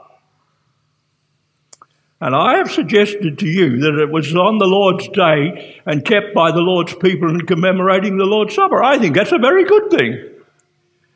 And 2.20 2.34
I 2.34 2.56
have 2.56 2.70
suggested 2.72 3.38
to 3.38 3.46
you 3.46 3.78
that 3.78 3.94
it 3.94 4.10
was 4.10 4.34
on 4.34 4.58
the 4.58 4.66
Lord's 4.66 5.06
day 5.08 5.80
and 5.86 6.04
kept 6.04 6.34
by 6.34 6.50
the 6.50 6.60
Lord's 6.60 6.94
people 6.94 7.30
in 7.30 7.46
commemorating 7.46 8.16
the 8.16 8.24
Lord's 8.24 8.54
Supper. 8.54 8.82
I 8.82 8.98
think 8.98 9.14
that's 9.14 9.30
a 9.30 9.38
very 9.38 9.64
good 9.64 9.90
thing. 9.90 10.34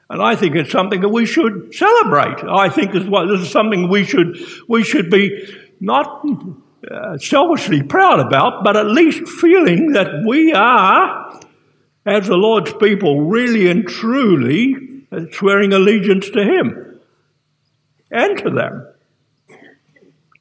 And 0.09 0.23
I 0.23 0.37
think 0.37 0.55
it's 0.55 0.71
something 0.71 1.01
that 1.01 1.09
we 1.09 1.27
should 1.27 1.75
celebrate. 1.75 2.45
I 2.45 2.69
think 2.69 2.93
this, 2.93 3.05
is 3.41 3.51
something 3.51 3.89
we 3.89 4.05
should, 4.05 4.39
we 4.69 4.85
should 4.85 5.11
be 5.11 5.53
not 5.81 6.25
uh, 6.89 7.19
selfishly 7.19 7.83
proud 7.83 8.21
about, 8.21 8.63
but 8.63 8.77
at 8.77 8.87
least 8.87 9.27
feeling 9.27 9.93
that 9.93 10.25
we 10.27 10.53
are, 10.53 11.41
as 12.07 12.29
the 12.29 12.37
Lord's 12.37 12.73
people, 12.75 13.23
really 13.23 13.69
and 13.69 13.89
truly 13.89 15.05
swearing 15.33 15.73
allegiance 15.73 16.31
to 16.31 16.45
Him 16.45 17.01
and 18.11 18.39
to 18.39 18.51
them. 18.51 18.92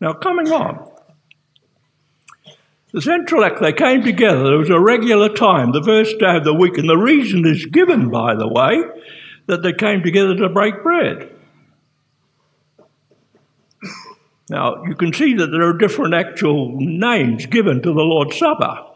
Now, 0.02 0.14
coming 0.14 0.52
on. 0.52 0.92
The 2.92 3.02
Central 3.02 3.46
Act, 3.46 3.62
they 3.62 3.72
came 3.72 4.04
together. 4.04 4.44
There 4.44 4.58
was 4.58 4.70
a 4.70 4.80
regular 4.80 5.30
time, 5.30 5.72
the 5.72 5.84
first 5.84 6.20
day 6.20 6.38
of 6.38 6.44
the 6.44 6.54
week, 6.54 6.78
and 6.78 6.90
the 6.90 6.98
reason 6.98 7.46
is 7.46 7.68
given, 7.68 8.10
by 8.10 8.36
the 8.36 8.48
way, 8.48 8.84
that 9.46 9.62
they 9.62 9.72
came 9.72 10.02
together 10.02 10.36
to 10.36 10.50
break 10.50 10.84
bread. 10.84 11.30
Now, 14.50 14.84
you 14.84 14.96
can 14.96 15.14
see 15.14 15.36
that 15.36 15.48
there 15.48 15.70
are 15.70 15.78
different 15.78 16.16
actual 16.16 16.76
names 16.78 17.46
given 17.46 17.82
to 17.84 17.94
the 17.94 18.02
Lord's 18.02 18.38
Supper. 18.38 18.88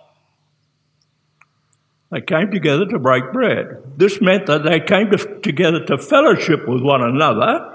They 2.12 2.21
came 2.21 2.51
together 2.51 2.85
to 2.88 3.00
break 3.00 3.31
bread. 3.31 3.77
This 3.95 4.19
meant 4.19 4.47
that 4.47 4.63
they 4.63 4.79
came 4.79 5.12
to, 5.12 5.39
together 5.39 5.85
to 5.85 5.97
fellowship 5.97 6.67
with 6.67 6.81
one 6.81 7.01
another 7.01 7.74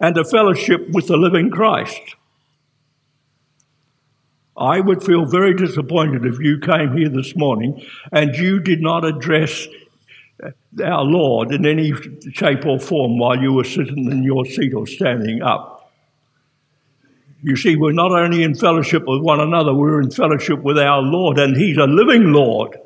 and 0.00 0.14
to 0.14 0.24
fellowship 0.24 0.88
with 0.92 1.08
the 1.08 1.16
living 1.16 1.50
Christ. 1.50 2.14
I 4.58 4.80
would 4.80 5.04
feel 5.04 5.24
very 5.24 5.54
disappointed 5.54 6.24
if 6.24 6.40
you 6.40 6.58
came 6.58 6.96
here 6.96 7.08
this 7.08 7.36
morning 7.36 7.86
and 8.10 8.34
you 8.34 8.58
did 8.58 8.80
not 8.80 9.04
address 9.04 9.68
our 10.84 11.04
Lord 11.04 11.52
in 11.52 11.64
any 11.64 11.92
shape 12.32 12.66
or 12.66 12.80
form 12.80 13.18
while 13.18 13.38
you 13.38 13.52
were 13.52 13.64
sitting 13.64 14.10
in 14.10 14.24
your 14.24 14.44
seat 14.44 14.74
or 14.74 14.86
standing 14.86 15.42
up. 15.42 15.92
You 17.40 17.54
see, 17.54 17.76
we're 17.76 17.92
not 17.92 18.10
only 18.10 18.42
in 18.42 18.56
fellowship 18.56 19.04
with 19.06 19.22
one 19.22 19.38
another, 19.38 19.72
we're 19.72 20.00
in 20.00 20.10
fellowship 20.10 20.60
with 20.62 20.76
our 20.76 21.00
Lord, 21.00 21.38
and 21.38 21.56
He's 21.56 21.76
a 21.76 21.84
living 21.84 22.32
Lord. 22.32 22.76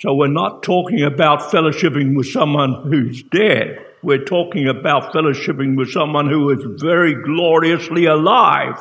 So 0.00 0.12
we're 0.12 0.26
not 0.26 0.64
talking 0.64 1.02
about 1.02 1.52
fellowshipping 1.52 2.16
with 2.16 2.26
someone 2.26 2.90
who's 2.90 3.22
dead. 3.22 3.78
We're 4.02 4.24
talking 4.24 4.68
about 4.68 5.12
fellowshipping 5.12 5.76
with 5.76 5.92
someone 5.92 6.28
who 6.28 6.50
is 6.50 6.80
very 6.82 7.14
gloriously 7.14 8.06
alive. 8.06 8.76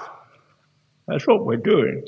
That's 1.07 1.27
what 1.27 1.45
we're 1.45 1.57
doing. 1.57 2.05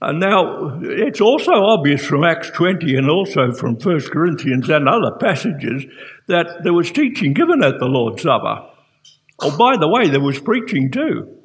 And 0.00 0.18
now, 0.18 0.80
it's 0.82 1.20
also 1.20 1.52
obvious 1.52 2.04
from 2.04 2.24
Acts 2.24 2.50
20 2.50 2.96
and 2.96 3.08
also 3.08 3.52
from 3.52 3.76
1 3.76 4.00
Corinthians 4.10 4.68
and 4.68 4.88
other 4.88 5.16
passages 5.20 5.84
that 6.26 6.64
there 6.64 6.72
was 6.72 6.90
teaching 6.90 7.34
given 7.34 7.62
at 7.62 7.78
the 7.78 7.86
Lord's 7.86 8.22
Supper. 8.22 8.66
Oh, 9.40 9.56
by 9.56 9.76
the 9.76 9.88
way, 9.88 10.08
there 10.08 10.20
was 10.20 10.40
preaching 10.40 10.90
too. 10.90 11.38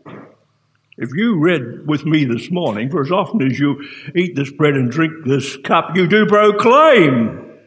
If 0.98 1.10
you 1.14 1.40
read 1.40 1.86
with 1.86 2.06
me 2.06 2.26
this 2.26 2.50
morning, 2.50 2.90
for 2.90 3.02
as 3.02 3.12
often 3.12 3.44
as 3.44 3.60
you 3.60 3.80
eat 4.16 4.36
this 4.36 4.52
bread 4.52 4.74
and 4.74 4.90
drink 4.90 5.14
this 5.24 5.56
cup, 5.58 5.92
you 5.94 6.08
do 6.08 6.26
proclaim. 6.26 7.60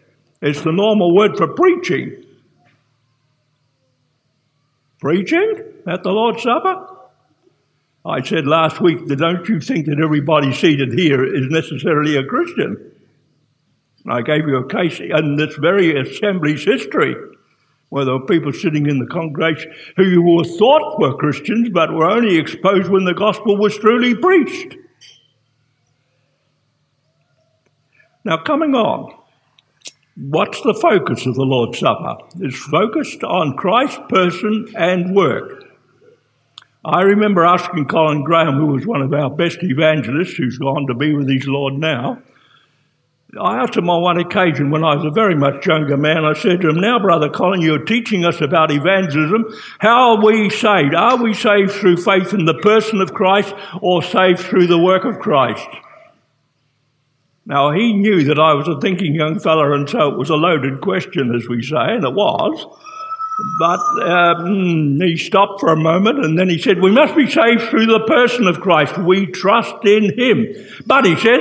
It's 0.43 0.63
the 0.63 0.73
normal 0.73 1.15
word 1.15 1.37
for 1.37 1.55
preaching. 1.55 2.25
Preaching 4.99 5.55
at 5.87 6.03
the 6.03 6.11
Lord's 6.11 6.43
Supper? 6.43 6.90
I 8.05 8.23
said 8.23 8.47
last 8.47 8.81
week 8.81 9.07
that 9.07 9.17
don't 9.17 9.47
you 9.49 9.61
think 9.61 9.87
that 9.87 10.01
everybody 10.03 10.53
seated 10.55 10.99
here 10.99 11.23
is 11.23 11.51
necessarily 11.51 12.17
a 12.17 12.25
Christian? 12.25 12.93
I 14.09 14.23
gave 14.23 14.49
you 14.49 14.57
a 14.57 14.69
case 14.69 14.99
in 15.01 15.37
this 15.37 15.55
very 15.57 16.01
assembly's 16.01 16.65
history 16.65 17.15
where 17.91 18.05
there 18.05 18.15
were 18.15 18.27
people 18.27 18.53
sitting 18.53 18.87
in 18.89 18.99
the 18.99 19.07
congregation 19.07 19.73
who 19.97 20.23
were 20.23 20.45
thought 20.45 20.99
were 21.01 21.17
Christians 21.17 21.69
but 21.71 21.93
were 21.93 22.11
only 22.11 22.39
exposed 22.39 22.89
when 22.89 23.05
the 23.05 23.15
gospel 23.15 23.59
was 23.59 23.77
truly 23.77 24.15
preached. 24.15 24.77
Now, 28.25 28.43
coming 28.43 28.75
on, 28.75 29.15
what's 30.17 30.61
the 30.63 30.75
focus 30.75 31.27
of 31.27 31.35
the 31.35 31.43
Lord's 31.43 31.79
Supper? 31.79 32.17
It's 32.39 32.59
focused 32.59 33.25
on 33.25 33.57
Christ's 33.57 34.01
person 34.09 34.69
and 34.77 35.15
work. 35.15 35.70
I 36.85 37.03
remember 37.03 37.45
asking 37.45 37.87
Colin 37.87 38.25
Graham, 38.25 38.57
who 38.57 38.69
was 38.69 38.87
one 38.87 39.03
of 39.03 39.13
our 39.13 39.31
best 39.31 39.59
evangelists, 39.63 40.35
who's 40.35 40.59
gone 40.59 40.87
to 40.87 40.95
be 40.95 41.15
with 41.15 41.29
his 41.29 41.47
Lord 41.47 41.75
now, 41.75 42.23
I 43.39 43.63
asked 43.63 43.77
him 43.77 43.89
on 43.89 44.03
one 44.03 44.19
occasion 44.19 44.71
when 44.71 44.83
I 44.83 44.97
was 44.97 45.05
a 45.05 45.11
very 45.11 45.37
much 45.37 45.65
younger 45.65 45.97
man, 45.97 46.25
I 46.25 46.33
said 46.33 46.61
to 46.63 46.71
him, 46.71 46.81
Now, 46.81 46.99
Brother 46.99 47.29
Colin, 47.29 47.61
you're 47.61 47.85
teaching 47.85 48.25
us 48.25 48.41
about 48.41 48.73
evangelism. 48.73 49.45
How 49.79 50.17
are 50.17 50.25
we 50.25 50.51
saved? 50.51 50.95
Are 50.95 51.17
we 51.17 51.33
saved 51.33 51.71
through 51.71 51.99
faith 51.99 52.35
in 52.35 52.45
the 52.45 52.59
person 52.59 53.01
of 53.01 53.15
Christ 53.15 53.55
or 53.81 54.03
saved 54.03 54.41
through 54.41 54.67
the 54.67 54.79
work 54.79 55.05
of 55.05 55.21
Christ? 55.21 55.69
Now, 57.47 57.71
he 57.71 57.93
knew 57.93 58.25
that 58.25 58.39
I 58.39 58.55
was 58.55 58.67
a 58.67 58.81
thinking 58.81 59.15
young 59.15 59.39
fellow, 59.39 59.73
and 59.75 59.89
so 59.89 60.11
it 60.11 60.19
was 60.19 60.31
a 60.31 60.37
loaded 60.37 60.81
question, 60.81 61.33
as 61.35 61.49
we 61.49 61.63
say, 61.63 61.77
and 61.77 62.05
it 62.05 62.15
was. 62.15 62.67
But 63.59 63.81
um, 64.03 65.01
he 65.01 65.17
stopped 65.17 65.61
for 65.61 65.73
a 65.73 65.77
moment 65.77 66.25
and 66.25 66.39
then 66.39 66.49
he 66.49 66.59
said, 66.59 66.81
We 66.81 66.91
must 66.91 67.15
be 67.15 67.31
saved 67.31 67.63
through 67.63 67.87
the 67.87 68.05
person 68.07 68.47
of 68.47 68.61
Christ. 68.61 68.99
We 68.99 69.27
trust 69.27 69.85
in 69.85 70.19
him. 70.19 70.47
But 70.87 71.05
he 71.05 71.17
said, 71.17 71.41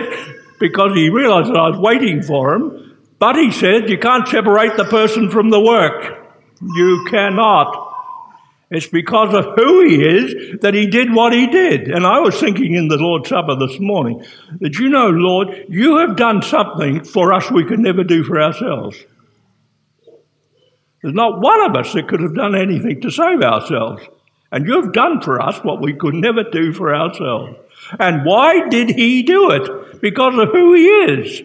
because 0.60 0.94
he 0.94 1.10
realized 1.10 1.50
that 1.50 1.58
I 1.58 1.70
was 1.70 1.80
waiting 1.80 2.22
for 2.22 2.54
him, 2.54 2.98
but 3.18 3.36
he 3.36 3.52
said, 3.52 3.90
You 3.90 3.98
can't 3.98 4.28
separate 4.28 4.78
the 4.78 4.86
person 4.86 5.30
from 5.30 5.50
the 5.50 5.60
work. 5.60 6.18
You 6.62 7.06
cannot. 7.10 7.88
It's 8.72 8.88
because 8.88 9.34
of 9.34 9.56
who 9.56 9.88
he 9.88 9.96
is 9.96 10.60
that 10.62 10.76
he 10.76 10.86
did 10.88 11.14
what 11.14 11.34
he 11.34 11.48
did. 11.48 11.88
And 11.88 12.06
I 12.06 12.20
was 12.20 12.40
thinking 12.40 12.76
in 12.76 12.88
the 12.88 12.98
Lord's 12.98 13.30
Supper 13.30 13.56
this 13.56 13.80
morning 13.80 14.24
that, 14.60 14.78
you 14.78 14.90
know, 14.90 15.10
Lord, 15.10 15.66
you 15.70 15.98
have 15.98 16.16
done 16.16 16.44
something 16.44 17.04
for 17.04 17.34
us 17.34 17.50
we 17.50 17.66
could 17.66 17.80
never 17.80 18.04
do 18.04 18.24
for 18.24 18.40
ourselves. 18.40 18.98
There's 21.02 21.14
not 21.14 21.42
one 21.42 21.66
of 21.66 21.76
us 21.76 21.94
that 21.94 22.08
could 22.08 22.22
have 22.22 22.36
done 22.36 22.56
anything 22.56 23.02
to 23.02 23.12
save 23.12 23.42
ourselves. 23.42 24.04
And 24.52 24.68
you've 24.68 24.94
done 24.94 25.22
for 25.22 25.42
us 25.42 25.64
what 25.64 25.82
we 25.82 25.94
could 25.94 26.16
never 26.16 26.44
do 26.44 26.74
for 26.74 26.94
ourselves. 26.94 27.56
And 28.00 28.26
why 28.26 28.68
did 28.70 28.90
he 28.90 29.24
do 29.24 29.52
it? 29.52 30.02
Because 30.02 30.38
of 30.38 30.50
who 30.50 30.74
he 30.74 30.86
is. 30.86 31.44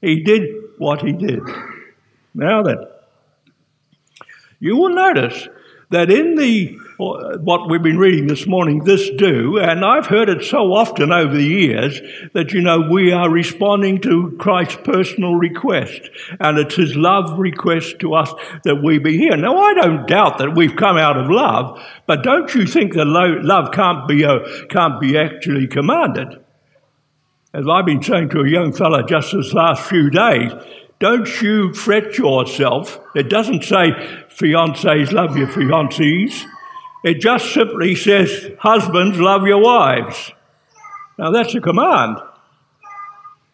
He 0.00 0.22
did 0.22 0.42
what 0.78 1.00
he 1.00 1.12
did. 1.12 1.40
Now 2.34 2.62
then, 2.62 2.78
you 4.60 4.76
will 4.76 4.90
notice 4.90 5.48
that 5.90 6.10
in 6.10 6.34
the 6.36 6.78
what 6.96 7.68
we've 7.68 7.82
been 7.82 7.98
reading 7.98 8.28
this 8.28 8.46
morning, 8.46 8.84
this 8.84 9.10
do, 9.18 9.58
and 9.58 9.84
I've 9.84 10.06
heard 10.06 10.28
it 10.28 10.44
so 10.44 10.72
often 10.72 11.12
over 11.12 11.34
the 11.34 11.44
years 11.44 12.00
that 12.34 12.52
you 12.52 12.60
know 12.60 12.88
we 12.90 13.12
are 13.12 13.28
responding 13.28 14.00
to 14.02 14.36
Christ's 14.38 14.78
personal 14.84 15.34
request, 15.34 16.08
and 16.38 16.58
it's 16.58 16.76
His 16.76 16.94
love 16.94 17.38
request 17.38 17.98
to 18.00 18.14
us 18.14 18.32
that 18.62 18.82
we 18.82 18.98
be 18.98 19.16
here. 19.16 19.36
Now 19.36 19.56
I 19.56 19.74
don't 19.74 20.06
doubt 20.06 20.38
that 20.38 20.54
we've 20.54 20.76
come 20.76 20.96
out 20.96 21.16
of 21.16 21.30
love, 21.30 21.80
but 22.06 22.22
don't 22.22 22.54
you 22.54 22.66
think 22.66 22.94
that 22.94 23.06
love 23.06 23.72
can't 23.72 24.06
be 24.06 24.24
uh, 24.24 24.38
can't 24.68 25.00
be 25.00 25.18
actually 25.18 25.66
commanded? 25.66 26.40
As 27.52 27.66
I've 27.70 27.86
been 27.86 28.02
saying 28.02 28.30
to 28.30 28.40
a 28.40 28.48
young 28.48 28.72
fellow 28.72 29.02
just 29.02 29.32
this 29.32 29.52
last 29.52 29.88
few 29.88 30.10
days, 30.10 30.52
don't 31.04 31.42
you 31.42 31.74
fret 31.74 32.16
yourself. 32.16 32.98
It 33.14 33.28
doesn't 33.28 33.62
say 33.62 33.90
fiancés 34.30 35.12
love 35.12 35.36
your 35.36 35.48
fiancés. 35.48 36.46
It 37.04 37.20
just 37.20 37.52
simply 37.52 37.94
says, 37.94 38.52
Husbands, 38.58 39.20
love 39.20 39.46
your 39.46 39.60
wives. 39.62 40.32
Now 41.18 41.30
that's 41.30 41.54
a 41.54 41.60
command. 41.60 42.16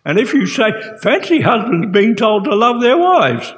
And 0.04 0.20
if 0.20 0.32
you 0.32 0.46
say, 0.46 0.70
fancy 1.02 1.40
husbands 1.40 1.88
being 1.92 2.14
told 2.14 2.44
to 2.44 2.54
love 2.54 2.80
their 2.80 2.96
wives, 2.96 3.52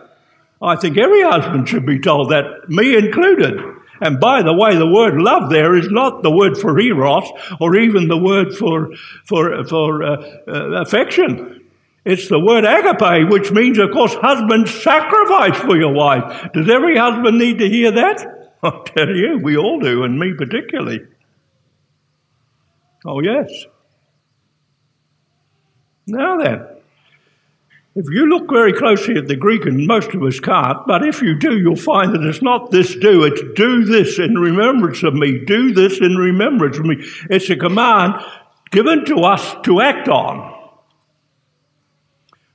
I 0.63 0.77
think 0.77 0.97
every 0.97 1.23
husband 1.23 1.69
should 1.69 1.85
be 1.85 1.99
told 1.99 2.31
that, 2.31 2.71
me 2.71 2.97
included. 2.97 3.61
And 4.01 4.19
by 4.19 4.43
the 4.43 4.55
way, 4.55 4.75
the 4.75 4.91
word 4.91 5.17
love 5.21 5.51
there 5.51 5.77
is 5.77 5.91
not 5.91 6.23
the 6.23 6.31
word 6.31 6.57
for 6.57 6.81
eros 6.81 7.31
or 7.61 7.77
even 7.77 8.09
the 8.09 8.17
word 8.17 8.55
for, 8.55 8.89
for, 9.27 9.63
for 9.65 10.03
uh, 10.03 10.41
uh, 10.49 10.81
affection. 10.81 11.62
It's 12.05 12.29
the 12.29 12.41
word 12.41 12.65
agape, 12.65 13.31
which 13.31 13.53
means, 13.53 13.79
of 13.79 13.91
course, 13.93 14.15
husband 14.15 14.69
sacrifice 14.69 15.57
for 15.59 15.77
your 15.77 15.95
wife. 15.95 16.53
Does 16.53 16.69
every 16.69 16.99
husband 16.99 17.39
need 17.39 17.59
to 17.59 17.69
hear 17.69 17.93
that? 17.93 18.51
I'll 18.63 18.83
tell 18.83 19.09
you, 19.09 19.39
we 19.43 19.57
all 19.57 19.79
do, 19.79 20.03
and 20.03 20.19
me 20.19 20.35
particularly. 20.37 21.01
Oh, 23.07 23.21
yes. 23.21 23.51
Now 26.07 26.39
then, 26.39 26.67
if 27.95 28.07
you 28.11 28.27
look 28.27 28.51
very 28.51 28.73
closely 28.73 29.17
at 29.17 29.29
the 29.29 29.37
Greek, 29.37 29.67
and 29.67 29.87
most 29.87 30.15
of 30.15 30.23
us 30.23 30.41
can't, 30.41 30.79
but 30.87 31.07
if 31.07 31.23
you 31.23 31.39
do, 31.39 31.59
you'll 31.59 31.77
find 31.77 32.15
that 32.15 32.23
it's 32.23 32.43
not 32.43 32.71
this 32.71 32.97
do, 32.97 33.25
it's 33.25 33.43
do 33.55 33.85
this 33.85 34.19
in 34.19 34.35
remembrance 34.35 35.03
of 35.03 35.15
me. 35.15 35.45
Do 35.45 35.73
this 35.73 36.01
in 36.01 36.17
remembrance 36.17 36.79
of 36.79 36.87
me. 36.87 36.97
It's 37.31 37.51
a 37.51 37.57
command 37.57 38.15
given 38.71 39.05
to 39.05 39.21
us 39.21 39.55
to 39.65 39.81
act 39.81 40.09
on. 40.09 40.52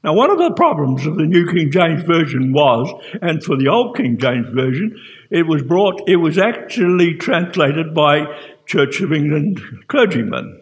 Now, 0.04 0.14
one 0.14 0.30
of 0.30 0.38
the 0.38 0.54
problems 0.54 1.06
of 1.06 1.18
the 1.18 1.26
New 1.26 1.48
King 1.48 1.72
James 1.72 2.04
Version 2.04 2.54
was, 2.54 2.88
and 3.22 3.44
for 3.44 3.58
the 3.58 3.68
Old 3.68 3.98
King 3.98 4.18
James 4.18 4.48
Version, 4.54 4.96
it 5.32 5.48
was 5.48 5.64
brought, 5.64 6.08
it 6.08 6.18
was 6.18 6.38
actually 6.38 7.16
translated 7.16 7.94
by 7.94 8.26
Church 8.66 9.02
of 9.02 9.12
England 9.12 9.60
clergymen 9.88 10.62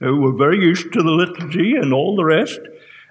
who 0.00 0.20
were 0.20 0.36
very 0.36 0.58
used 0.58 0.92
to 0.92 1.02
the 1.02 1.10
liturgy 1.10 1.74
and 1.76 1.92
all 1.92 2.16
the 2.16 2.24
rest, 2.24 2.60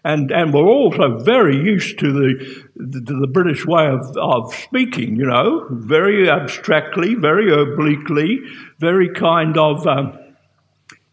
and, 0.04 0.32
and 0.32 0.54
were 0.54 0.66
also 0.66 1.20
very 1.20 1.56
used 1.56 2.00
to 2.00 2.12
the, 2.12 2.64
the, 2.76 3.28
British 3.28 3.66
way 3.66 3.88
of, 3.88 4.18
of 4.18 4.54
speaking, 4.54 5.16
you 5.16 5.26
know, 5.26 5.68
very 5.70 6.30
abstractly, 6.30 7.16
very 7.16 7.54
obliquely, 7.54 8.40
very 8.80 9.14
kind 9.14 9.58
of. 9.58 9.86
Um, 9.88 10.18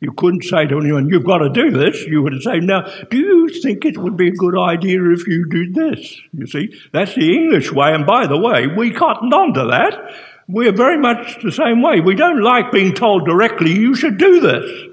you 0.00 0.12
couldn't 0.12 0.44
say 0.44 0.66
to 0.66 0.78
anyone, 0.78 1.08
You've 1.08 1.24
got 1.24 1.38
to 1.38 1.50
do 1.50 1.70
this. 1.70 2.04
You 2.04 2.22
would 2.22 2.40
say, 2.42 2.60
Now, 2.60 2.82
do 3.10 3.18
you 3.18 3.48
think 3.48 3.84
it 3.84 3.98
would 3.98 4.16
be 4.16 4.28
a 4.28 4.32
good 4.32 4.56
idea 4.56 5.10
if 5.10 5.26
you 5.26 5.46
did 5.46 5.74
this? 5.74 6.20
You 6.32 6.46
see, 6.46 6.72
that's 6.92 7.14
the 7.14 7.32
English 7.34 7.72
way. 7.72 7.92
And 7.92 8.06
by 8.06 8.26
the 8.26 8.38
way, 8.38 8.66
we 8.66 8.92
cottoned 8.92 9.34
on 9.34 9.54
to 9.54 9.64
that. 9.66 10.14
We're 10.46 10.72
very 10.72 10.98
much 10.98 11.42
the 11.42 11.52
same 11.52 11.82
way. 11.82 12.00
We 12.00 12.14
don't 12.14 12.42
like 12.42 12.72
being 12.72 12.94
told 12.94 13.26
directly, 13.26 13.72
You 13.72 13.94
should 13.94 14.18
do 14.18 14.40
this. 14.40 14.88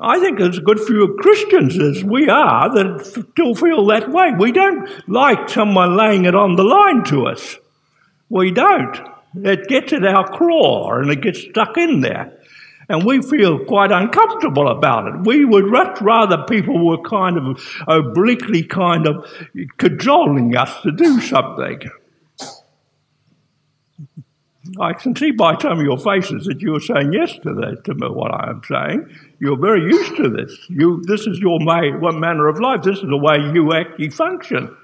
I 0.00 0.20
think 0.20 0.38
there's 0.38 0.58
a 0.58 0.62
good 0.62 0.78
few 0.78 1.16
Christians, 1.18 1.78
as 1.78 2.04
we 2.04 2.28
are, 2.28 2.72
that 2.74 3.06
still 3.06 3.54
feel 3.54 3.86
that 3.86 4.10
way. 4.10 4.30
We 4.38 4.52
don't 4.52 4.88
like 5.08 5.48
someone 5.48 5.96
laying 5.96 6.26
it 6.26 6.34
on 6.34 6.54
the 6.54 6.64
line 6.64 7.02
to 7.04 7.26
us. 7.26 7.56
We 8.28 8.50
don't. 8.50 8.98
It 9.36 9.68
gets 9.68 9.92
at 9.94 10.04
our 10.04 10.28
claw 10.28 10.92
and 10.92 11.10
it 11.10 11.22
gets 11.22 11.40
stuck 11.40 11.78
in 11.78 12.00
there. 12.00 12.38
And 12.88 13.04
we 13.04 13.20
feel 13.20 13.64
quite 13.64 13.90
uncomfortable 13.90 14.68
about 14.68 15.08
it. 15.08 15.26
We 15.26 15.44
would 15.44 15.66
much 15.66 16.00
rather 16.00 16.44
people 16.48 16.86
were 16.86 17.02
kind 17.02 17.36
of 17.36 17.60
obliquely 17.88 18.62
kind 18.62 19.06
of 19.06 19.26
cajoling 19.78 20.56
us 20.56 20.82
to 20.82 20.92
do 20.92 21.20
something. 21.20 21.80
I 24.80 24.92
can 24.92 25.14
see 25.14 25.30
by 25.30 25.56
some 25.58 25.78
of 25.78 25.84
your 25.84 25.98
faces 25.98 26.46
that 26.46 26.60
you're 26.60 26.80
saying 26.80 27.12
yes 27.12 27.32
to 27.42 27.54
that, 27.54 27.84
to 27.84 27.94
what 28.10 28.32
I 28.32 28.50
am 28.50 28.62
saying. 28.68 29.08
You're 29.38 29.58
very 29.58 29.82
used 29.82 30.16
to 30.16 30.28
this. 30.28 30.56
You, 30.68 31.02
this 31.06 31.26
is 31.26 31.38
your 31.38 31.60
may, 31.60 31.92
one 31.92 32.20
manner 32.20 32.48
of 32.48 32.58
life. 32.60 32.82
This 32.82 32.98
is 32.98 33.08
the 33.08 33.16
way 33.16 33.38
you 33.52 33.72
actually 33.72 34.10
function. 34.10 34.76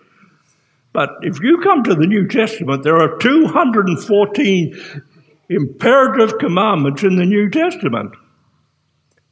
But 0.92 1.10
if 1.22 1.40
you 1.40 1.58
come 1.62 1.82
to 1.84 1.94
the 1.94 2.06
New 2.06 2.28
Testament, 2.28 2.82
there 2.82 2.98
are 2.98 3.16
214 3.18 5.02
imperative 5.48 6.38
commandments 6.38 7.02
in 7.02 7.16
the 7.16 7.24
New 7.24 7.50
Testament. 7.50 8.14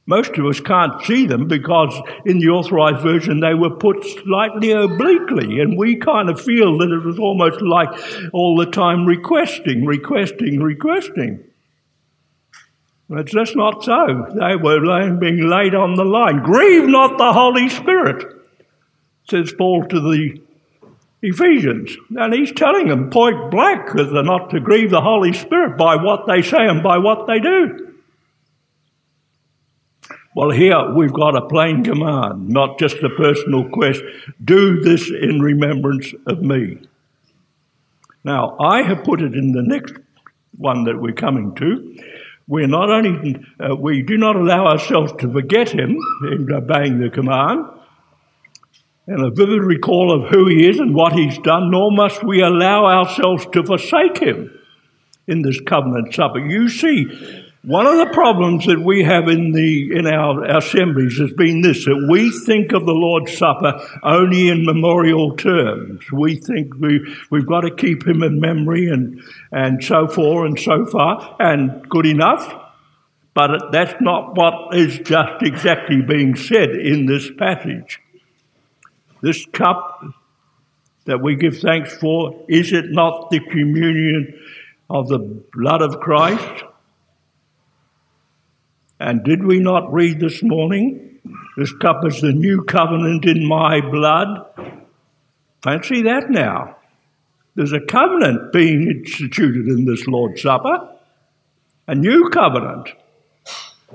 Most 0.07 0.37
of 0.39 0.47
us 0.47 0.59
can't 0.59 1.05
see 1.05 1.27
them 1.27 1.47
because 1.47 1.95
in 2.27 2.41
the 2.41 2.49
authorized 2.49 3.01
version 3.01 3.39
they 3.39 3.55
were 3.55 3.77
put 3.77 4.05
slightly 4.05 4.73
obliquely, 4.73 5.61
and 5.61 5.79
we 5.79 5.97
kind 5.97 6.29
of 6.29 6.41
feel 6.41 6.79
that 6.79 6.91
it 6.91 7.05
was 7.05 7.19
almost 7.19 7.61
like 7.63 7.89
all 8.33 8.57
the 8.57 8.67
time 8.67 9.07
requesting, 9.07 9.85
requesting, 9.85 10.61
requesting. 10.61 11.45
It's 13.11 13.33
just 13.33 13.55
not 13.55 13.85
so. 13.85 14.27
They 14.35 14.57
were 14.57 15.17
being 15.17 15.49
laid 15.49 15.75
on 15.75 15.95
the 15.95 16.05
line. 16.05 16.43
Grieve 16.43 16.89
not 16.89 17.19
the 17.19 17.33
Holy 17.33 17.69
Spirit, 17.69 18.25
says 19.29 19.53
Paul 19.57 19.85
to 19.87 20.01
the 20.01 20.41
Ephesians. 21.23 21.97
And 22.17 22.33
he's 22.33 22.53
telling 22.53 22.89
them 22.89 23.11
point 23.11 23.51
blank 23.51 23.93
that 23.95 24.11
they're 24.13 24.23
not 24.23 24.51
to 24.51 24.61
grieve 24.61 24.91
the 24.91 25.01
Holy 25.01 25.33
Spirit 25.33 25.77
by 25.77 25.97
what 25.97 26.27
they 26.27 26.43
say 26.43 26.67
and 26.67 26.83
by 26.83 26.99
what 26.99 27.27
they 27.27 27.39
do. 27.39 27.87
Well, 30.35 30.51
here 30.51 30.93
we've 30.95 31.13
got 31.13 31.37
a 31.37 31.47
plain 31.49 31.83
command, 31.83 32.49
not 32.49 32.79
just 32.79 33.03
a 33.03 33.11
personal 33.11 33.69
quest. 33.69 34.01
Do 34.43 34.81
this 34.81 35.11
in 35.11 35.41
remembrance 35.41 36.15
of 36.27 36.41
me. 36.41 36.79
Now, 38.25 38.57
I 38.61 38.83
have 38.83 39.03
put 39.03 39.23
it 39.23 39.35
in 39.35 39.53
the 39.53 39.63
next 39.63 39.95
one 40.57 40.85
that 40.85 41.01
we're 41.01 41.15
coming 41.15 41.55
to. 41.57 41.97
We're 42.47 42.69
not 42.69 42.91
only, 42.91 43.37
uh, 43.59 43.75
we 43.75 44.03
do 44.03 44.17
not 44.17 44.37
allow 44.37 44.67
ourselves 44.67 45.13
to 45.19 45.33
forget 45.33 45.71
him 45.71 45.99
in 46.31 46.53
obeying 46.53 47.01
the 47.01 47.11
command, 47.11 47.65
and 49.11 49.25
a 49.25 49.31
vivid 49.31 49.63
recall 49.63 50.13
of 50.13 50.31
who 50.31 50.47
he 50.47 50.69
is 50.69 50.79
and 50.79 50.95
what 50.95 51.13
he's 51.13 51.37
done, 51.39 51.71
nor 51.71 51.91
must 51.91 52.23
we 52.23 52.41
allow 52.43 52.87
ourselves 52.87 53.45
to 53.53 53.65
forsake 53.65 54.19
him 54.19 54.57
in 55.27 55.43
this 55.43 55.61
covenant 55.67 56.15
supper. 56.15 56.39
You 56.39 56.69
see, 56.69 57.07
One 57.63 57.87
of 57.87 57.99
the 57.99 58.15
problems 58.15 58.65
that 58.67 58.81
we 58.81 59.03
have 59.03 59.29
in, 59.29 59.53
the, 59.53 59.95
in 59.95 60.07
our 60.07 60.45
assemblies 60.57 61.19
has 61.19 61.31
been 61.35 61.61
this 61.61 61.85
that 61.85 62.09
we 62.11 62.31
think 62.47 62.73
of 62.73 62.87
the 62.87 62.95
Lord's 62.95 63.37
Supper 63.37 63.87
only 64.03 64.49
in 64.49 64.65
memorial 64.65 65.37
terms. 65.37 66.11
We 66.11 66.37
think 66.37 66.75
we, 66.77 67.01
we've 67.31 67.47
got 67.47 67.61
to 67.61 67.75
keep 67.75 68.07
him 68.07 68.23
in 68.23 68.41
memory 68.41 68.89
and, 68.89 69.21
and 69.53 69.85
so 69.85 70.07
forth 70.07 70.47
and 70.49 70.59
so 70.59 70.87
far, 70.87 71.37
and 71.39 71.87
good 71.91 72.07
enough. 72.07 72.51
But 73.35 73.73
that's 73.73 74.01
not 74.01 74.37
what 74.37 74.75
is 74.75 74.99
just 75.01 75.43
exactly 75.43 76.01
being 76.01 76.37
said 76.37 76.71
in 76.71 77.05
this 77.05 77.31
passage. 77.39 78.01
This 79.23 79.47
cup 79.47 80.03
that 81.05 81.23
we 81.23 81.37
give 81.37 81.59
thanks 81.59 81.97
for, 81.97 82.45
is 82.49 82.73
it 82.73 82.87
not 82.89 83.31
the 83.31 83.41
communion 83.41 84.39
of 84.89 85.09
the 85.09 85.19
blood 85.53 85.83
of 85.83 86.01
Christ? 86.01 86.65
And 88.99 89.25
did 89.25 89.45
we 89.45 89.61
not 89.61 89.93
read 89.93 90.21
this 90.21 90.43
morning? 90.43 91.21
This 91.57 91.73
cup 91.73 92.05
is 92.07 92.21
the 92.21 92.33
new 92.33 92.65
covenant 92.65 93.25
in 93.25 93.47
my 93.47 93.81
blood. 93.81 94.29
Fancy 95.63 96.03
that 96.03 96.31
now. 96.31 96.77
There's 97.55 97.73
a 97.73 97.81
covenant 97.81 98.53
being 98.53 98.89
instituted 98.89 99.67
in 99.67 99.85
this 99.85 100.07
Lord's 100.07 100.43
Supper, 100.43 100.89
a 101.89 101.95
new 101.95 102.31
covenant. 102.31 102.91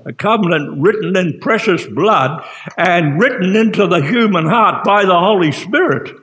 A 0.06 0.14
covenant 0.14 0.82
written 0.82 1.16
in 1.16 1.40
precious 1.40 1.86
blood 1.86 2.44
and 2.78 3.20
written 3.20 3.56
into 3.56 3.88
the 3.88 4.02
human 4.02 4.46
heart 4.46 4.84
by 4.84 5.06
the 5.06 5.18
Holy 5.18 5.52
Spirit. 5.52 6.16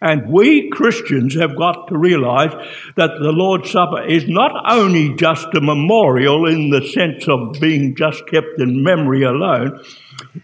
And 0.00 0.30
we 0.30 0.70
Christians 0.70 1.34
have 1.34 1.56
got 1.56 1.88
to 1.88 1.98
realize 1.98 2.52
that 2.96 3.10
the 3.20 3.32
Lord's 3.32 3.70
Supper 3.70 4.06
is 4.06 4.28
not 4.28 4.52
only 4.70 5.14
just 5.16 5.48
a 5.54 5.60
memorial 5.60 6.46
in 6.46 6.70
the 6.70 6.86
sense 6.86 7.26
of 7.28 7.60
being 7.60 7.96
just 7.96 8.26
kept 8.28 8.60
in 8.60 8.84
memory 8.84 9.24
alone, 9.24 9.84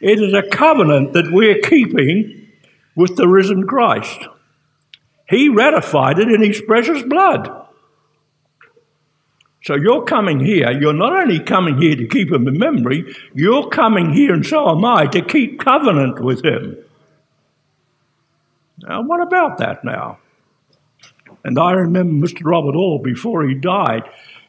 it 0.00 0.20
is 0.20 0.34
a 0.34 0.48
covenant 0.48 1.12
that 1.12 1.30
we're 1.30 1.60
keeping 1.60 2.48
with 2.96 3.16
the 3.16 3.28
risen 3.28 3.66
Christ. 3.66 4.26
He 5.28 5.48
ratified 5.48 6.18
it 6.18 6.28
in 6.28 6.42
his 6.42 6.60
precious 6.60 7.02
blood. 7.02 7.63
So 9.64 9.76
you're 9.76 10.04
coming 10.04 10.40
here, 10.40 10.70
you're 10.72 10.92
not 10.92 11.18
only 11.18 11.40
coming 11.40 11.80
here 11.80 11.96
to 11.96 12.06
keep 12.06 12.30
him 12.30 12.46
in 12.46 12.58
memory, 12.58 13.14
you're 13.32 13.68
coming 13.70 14.12
here, 14.12 14.34
and 14.34 14.44
so 14.44 14.68
am 14.68 14.84
I, 14.84 15.06
to 15.06 15.22
keep 15.22 15.58
covenant 15.58 16.22
with 16.22 16.44
him. 16.44 16.76
Now, 18.82 19.02
what 19.02 19.22
about 19.22 19.56
that 19.58 19.82
now? 19.82 20.18
And 21.44 21.58
I 21.58 21.72
remember 21.72 22.26
Mr. 22.26 22.42
Robert 22.44 22.74
Hall, 22.74 23.00
before 23.02 23.48
he 23.48 23.54
died, 23.54 24.02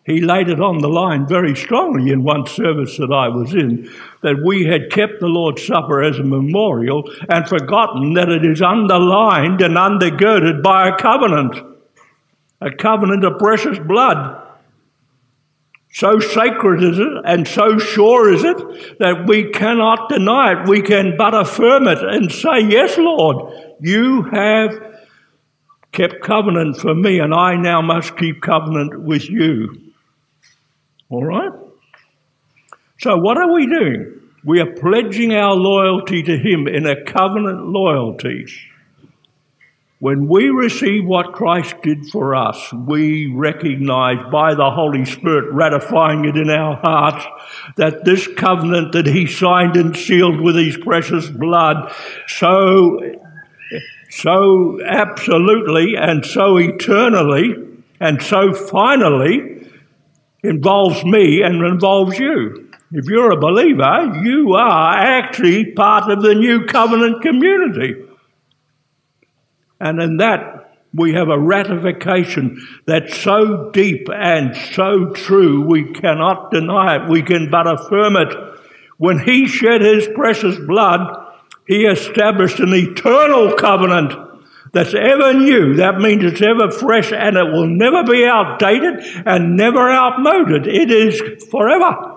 he 0.06 0.20
laid 0.20 0.50
it 0.50 0.60
on 0.60 0.80
the 0.80 0.90
line 0.90 1.26
very 1.28 1.56
strongly 1.56 2.12
in 2.12 2.24
one 2.24 2.46
service 2.46 2.98
that 2.98 3.14
I 3.14 3.30
was 3.30 3.54
in 3.54 3.90
that 4.22 4.44
we 4.46 4.66
had 4.66 4.92
kept 4.92 5.22
the 5.22 5.28
Lord's 5.28 5.66
Supper 5.66 6.04
as 6.04 6.20
a 6.20 6.24
memorial 6.24 7.10
and 7.30 7.48
forgotten 7.48 8.14
that 8.16 8.30
it 8.30 8.46
is 8.46 8.62
underlined 8.62 9.62
and 9.62 9.78
undergirded 9.78 10.62
by 10.62 10.90
a 10.90 10.98
covenant, 10.98 11.56
a 12.60 12.72
covenant 12.72 13.24
of 13.24 13.40
precious 13.40 13.80
blood. 13.80 14.45
So 15.96 16.20
sacred 16.20 16.84
is 16.84 17.00
it 17.00 17.14
and 17.24 17.48
so 17.48 17.78
sure 17.78 18.30
is 18.30 18.44
it 18.44 19.00
that 19.00 19.28
we 19.28 19.50
cannot 19.52 20.10
deny 20.10 20.52
it. 20.52 20.68
We 20.68 20.82
can 20.82 21.16
but 21.18 21.34
affirm 21.34 21.88
it 21.88 22.00
and 22.00 22.30
say, 22.30 22.68
Yes, 22.68 22.98
Lord, 22.98 23.54
you 23.80 24.24
have 24.24 24.72
kept 25.94 26.22
covenant 26.22 26.76
for 26.76 26.94
me, 26.94 27.20
and 27.20 27.34
I 27.34 27.56
now 27.56 27.82
must 27.82 28.18
keep 28.18 28.42
covenant 28.42 29.04
with 29.04 29.30
you. 29.30 29.94
All 31.10 31.24
right? 31.24 31.54
So, 33.00 33.16
what 33.16 33.38
are 33.38 33.54
we 33.54 33.66
doing? 33.66 34.20
We 34.44 34.60
are 34.60 34.74
pledging 34.74 35.34
our 35.34 35.54
loyalty 35.54 36.22
to 36.24 36.38
Him 36.38 36.68
in 36.68 36.86
a 36.86 37.06
covenant 37.06 37.68
loyalty. 37.68 38.48
When 40.06 40.28
we 40.28 40.50
receive 40.50 41.08
what 41.08 41.34
Christ 41.34 41.78
did 41.82 42.12
for 42.12 42.36
us, 42.36 42.72
we 42.72 43.26
recognize 43.34 44.24
by 44.32 44.54
the 44.54 44.70
Holy 44.70 45.04
Spirit 45.04 45.52
ratifying 45.52 46.26
it 46.26 46.38
in 46.38 46.48
our 46.52 46.76
hearts 46.76 47.26
that 47.78 48.06
this 48.06 48.28
covenant 48.28 48.92
that 48.92 49.08
He 49.08 49.26
signed 49.26 49.76
and 49.76 49.98
sealed 49.98 50.40
with 50.42 50.58
His 50.58 50.78
precious 50.78 51.28
blood 51.28 51.92
so, 52.28 53.00
so 54.12 54.80
absolutely 54.86 55.96
and 55.98 56.24
so 56.24 56.58
eternally 56.58 57.56
and 58.00 58.22
so 58.22 58.54
finally 58.54 59.68
involves 60.44 61.04
me 61.04 61.42
and 61.42 61.66
involves 61.66 62.20
you. 62.20 62.72
If 62.92 63.06
you're 63.08 63.32
a 63.32 63.40
believer, 63.40 64.22
you 64.24 64.54
are 64.54 65.00
actually 65.00 65.72
part 65.72 66.12
of 66.12 66.22
the 66.22 66.36
new 66.36 66.68
covenant 66.68 67.24
community. 67.24 68.06
And 69.80 70.02
in 70.02 70.18
that, 70.18 70.66
we 70.94 71.14
have 71.14 71.28
a 71.28 71.40
ratification 71.40 72.66
that's 72.86 73.18
so 73.18 73.70
deep 73.72 74.08
and 74.10 74.56
so 74.74 75.12
true, 75.12 75.62
we 75.66 75.92
cannot 75.92 76.52
deny 76.52 77.04
it. 77.04 77.10
We 77.10 77.22
can 77.22 77.50
but 77.50 77.68
affirm 77.68 78.16
it. 78.16 78.34
When 78.98 79.20
He 79.20 79.48
shed 79.48 79.82
His 79.82 80.08
precious 80.16 80.58
blood, 80.58 81.02
He 81.68 81.86
established 81.86 82.60
an 82.60 82.74
eternal 82.74 83.56
covenant 83.56 84.14
that's 84.72 84.94
ever 84.94 85.34
new. 85.34 85.76
That 85.76 86.00
means 86.00 86.24
it's 86.24 86.42
ever 86.42 86.72
fresh 86.72 87.12
and 87.12 87.36
it 87.36 87.52
will 87.52 87.68
never 87.68 88.04
be 88.04 88.26
outdated 88.26 89.00
and 89.26 89.58
never 89.58 89.90
outmoded. 89.90 90.68
It 90.68 90.92
is 90.92 91.44
forever. 91.46 92.14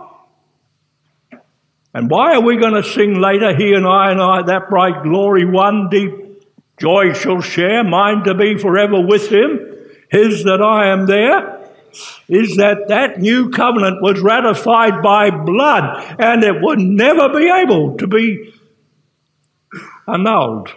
And 1.95 2.11
why 2.11 2.35
are 2.35 2.43
we 2.43 2.59
going 2.59 2.75
to 2.75 2.89
sing 2.89 3.21
later, 3.21 3.57
He 3.57 3.73
and 3.73 3.87
I 3.87 4.13
and 4.13 4.21
I, 4.21 4.43
that 4.43 4.69
bright 4.69 5.03
glory, 5.03 5.45
one 5.45 5.89
deep 5.91 6.28
Joy 6.79 7.13
shall 7.13 7.41
share, 7.41 7.83
mine 7.85 8.25
to 8.25 8.35
be 8.35 8.57
forever 8.57 9.01
with 9.01 9.31
him, 9.31 9.61
his 10.11 10.45
that 10.45 10.63
I 10.63 10.89
am 10.89 11.07
there, 11.07 11.59
is 12.29 12.57
that 12.57 12.89
that 12.89 13.21
new 13.21 13.51
covenant 13.51 14.03
was 14.03 14.21
ratified 14.21 15.03
by 15.03 15.31
blood 15.31 16.17
and 16.19 16.45
it 16.45 16.63
would 16.63 16.79
never 16.79 17.29
be 17.29 17.51
able 17.51 17.97
to 17.97 18.07
be 18.07 18.55
annulled. 20.07 20.71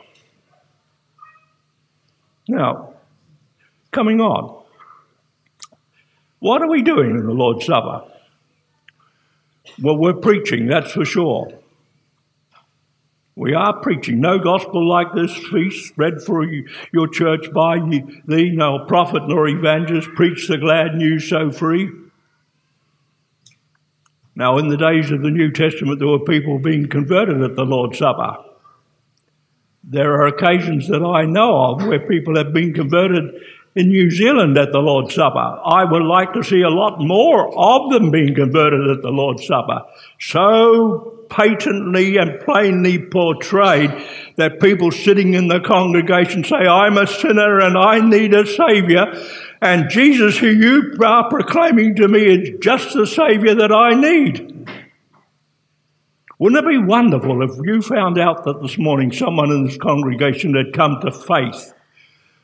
Now, 2.47 2.93
coming 3.91 4.19
on, 4.19 4.63
what 6.39 6.61
are 6.61 6.67
we 6.67 6.81
doing 6.81 7.11
in 7.11 7.25
the 7.25 7.33
Lord's 7.33 7.65
Supper? 7.65 8.03
Well, 9.81 9.97
we're 9.97 10.13
preaching, 10.13 10.67
that's 10.67 10.91
for 10.91 11.05
sure. 11.05 11.60
We 13.41 13.55
are 13.55 13.81
preaching 13.81 14.21
no 14.21 14.37
gospel 14.37 14.87
like 14.87 15.15
this 15.15 15.35
feast 15.35 15.87
spread 15.87 16.21
for 16.21 16.45
your 16.93 17.07
church 17.07 17.51
by 17.51 17.79
thee, 17.79 18.51
no 18.51 18.85
prophet 18.85 19.23
nor 19.25 19.47
evangelist, 19.47 20.09
preach 20.09 20.47
the 20.47 20.59
glad 20.59 20.93
news 20.93 21.27
so 21.27 21.49
free. 21.49 21.89
Now, 24.35 24.59
in 24.59 24.67
the 24.67 24.77
days 24.77 25.09
of 25.09 25.23
the 25.23 25.31
New 25.31 25.51
Testament, 25.51 25.97
there 25.97 26.07
were 26.07 26.19
people 26.19 26.59
being 26.59 26.87
converted 26.87 27.41
at 27.41 27.55
the 27.55 27.63
Lord's 27.63 27.97
Supper. 27.97 28.37
There 29.83 30.13
are 30.21 30.27
occasions 30.27 30.87
that 30.89 31.03
I 31.03 31.25
know 31.25 31.63
of 31.63 31.87
where 31.87 32.07
people 32.07 32.37
have 32.37 32.53
been 32.53 32.75
converted 32.75 33.41
in 33.73 33.87
New 33.87 34.11
Zealand 34.11 34.55
at 34.55 34.71
the 34.71 34.81
Lord's 34.81 35.15
Supper. 35.15 35.59
I 35.65 35.83
would 35.83 36.03
like 36.03 36.33
to 36.33 36.43
see 36.43 36.61
a 36.61 36.69
lot 36.69 36.99
more 36.99 37.51
of 37.57 37.91
them 37.91 38.11
being 38.11 38.35
converted 38.35 38.87
at 38.87 39.01
the 39.01 39.09
Lord's 39.09 39.47
Supper. 39.47 39.81
So 40.19 41.20
patently 41.31 42.17
and 42.17 42.39
plainly 42.41 42.99
portrayed 42.99 43.89
that 44.35 44.59
people 44.59 44.91
sitting 44.91 45.33
in 45.33 45.47
the 45.47 45.61
congregation 45.61 46.43
say, 46.43 46.57
I'm 46.57 46.97
a 46.97 47.07
sinner 47.07 47.59
and 47.59 47.77
I 47.77 47.99
need 47.99 48.33
a 48.35 48.45
Saviour. 48.45 49.07
And 49.61 49.89
Jesus, 49.89 50.37
who 50.37 50.47
you 50.47 50.93
are 51.03 51.29
proclaiming 51.29 51.95
to 51.95 52.07
me, 52.07 52.25
is 52.25 52.59
just 52.61 52.93
the 52.93 53.07
Saviour 53.07 53.55
that 53.55 53.71
I 53.71 53.91
need. 53.91 54.69
Wouldn't 56.37 56.65
it 56.65 56.69
be 56.69 56.79
wonderful 56.79 57.43
if 57.43 57.51
you 57.63 57.81
found 57.81 58.17
out 58.17 58.43
that 58.45 58.61
this 58.61 58.77
morning 58.77 59.11
someone 59.11 59.51
in 59.51 59.63
this 59.63 59.77
congregation 59.77 60.55
had 60.55 60.73
come 60.73 60.99
to 61.01 61.11
faith 61.11 61.73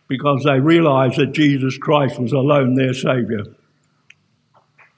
because 0.07 0.43
they 0.43 0.59
realized 0.59 1.17
that 1.17 1.33
Jesus 1.33 1.77
Christ 1.77 2.19
was 2.19 2.31
alone 2.31 2.75
their 2.75 2.93
Saviour? 2.93 3.43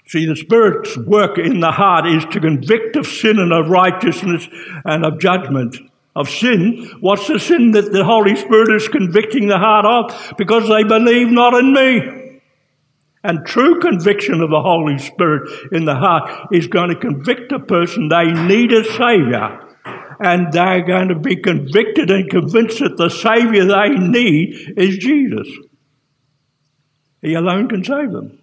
See, 0.10 0.26
the 0.26 0.36
Spirit's 0.36 0.98
work 0.98 1.38
in 1.38 1.60
the 1.60 1.72
heart 1.72 2.08
is 2.08 2.26
to 2.32 2.40
convict 2.40 2.96
of 2.96 3.06
sin 3.06 3.38
and 3.38 3.54
of 3.54 3.70
righteousness 3.70 4.48
and 4.84 5.06
of 5.06 5.20
judgment. 5.20 5.76
Of 6.16 6.28
sin, 6.32 6.90
what's 7.00 7.28
the 7.28 7.40
sin 7.40 7.72
that 7.74 7.92
the 7.92 8.04
Holy 8.04 8.36
Spirit 8.36 8.76
is 8.76 8.88
convicting 8.88 9.48
the 9.48 9.60
heart 9.60 9.86
of? 9.86 10.34
Because 10.36 10.68
they 10.68 10.84
believe 10.84 11.28
not 11.28 11.54
in 11.54 11.74
me. 11.74 12.42
And 13.24 13.46
true 13.46 13.80
conviction 13.80 14.42
of 14.42 14.50
the 14.50 14.64
Holy 14.64 14.98
Spirit 14.98 15.48
in 15.72 15.86
the 15.86 15.94
heart 15.94 16.48
is 16.52 16.66
going 16.66 16.90
to 16.90 16.96
convict 16.96 17.52
a 17.52 17.60
person 17.60 18.10
they 18.10 18.32
need 18.32 18.72
a 18.72 18.84
Savior. 18.86 19.60
And 20.20 20.52
they're 20.52 20.88
going 20.88 21.10
to 21.10 21.20
be 21.20 21.36
convicted 21.36 22.10
and 22.10 22.28
convinced 22.28 22.80
that 22.80 22.98
the 22.98 23.10
Savior 23.10 23.66
they 23.66 23.90
need 23.90 24.74
is 24.76 24.98
Jesus. 24.98 25.48
He 27.22 27.36
alone 27.36 27.70
can 27.70 27.84
save 27.84 28.12
them. 28.12 28.39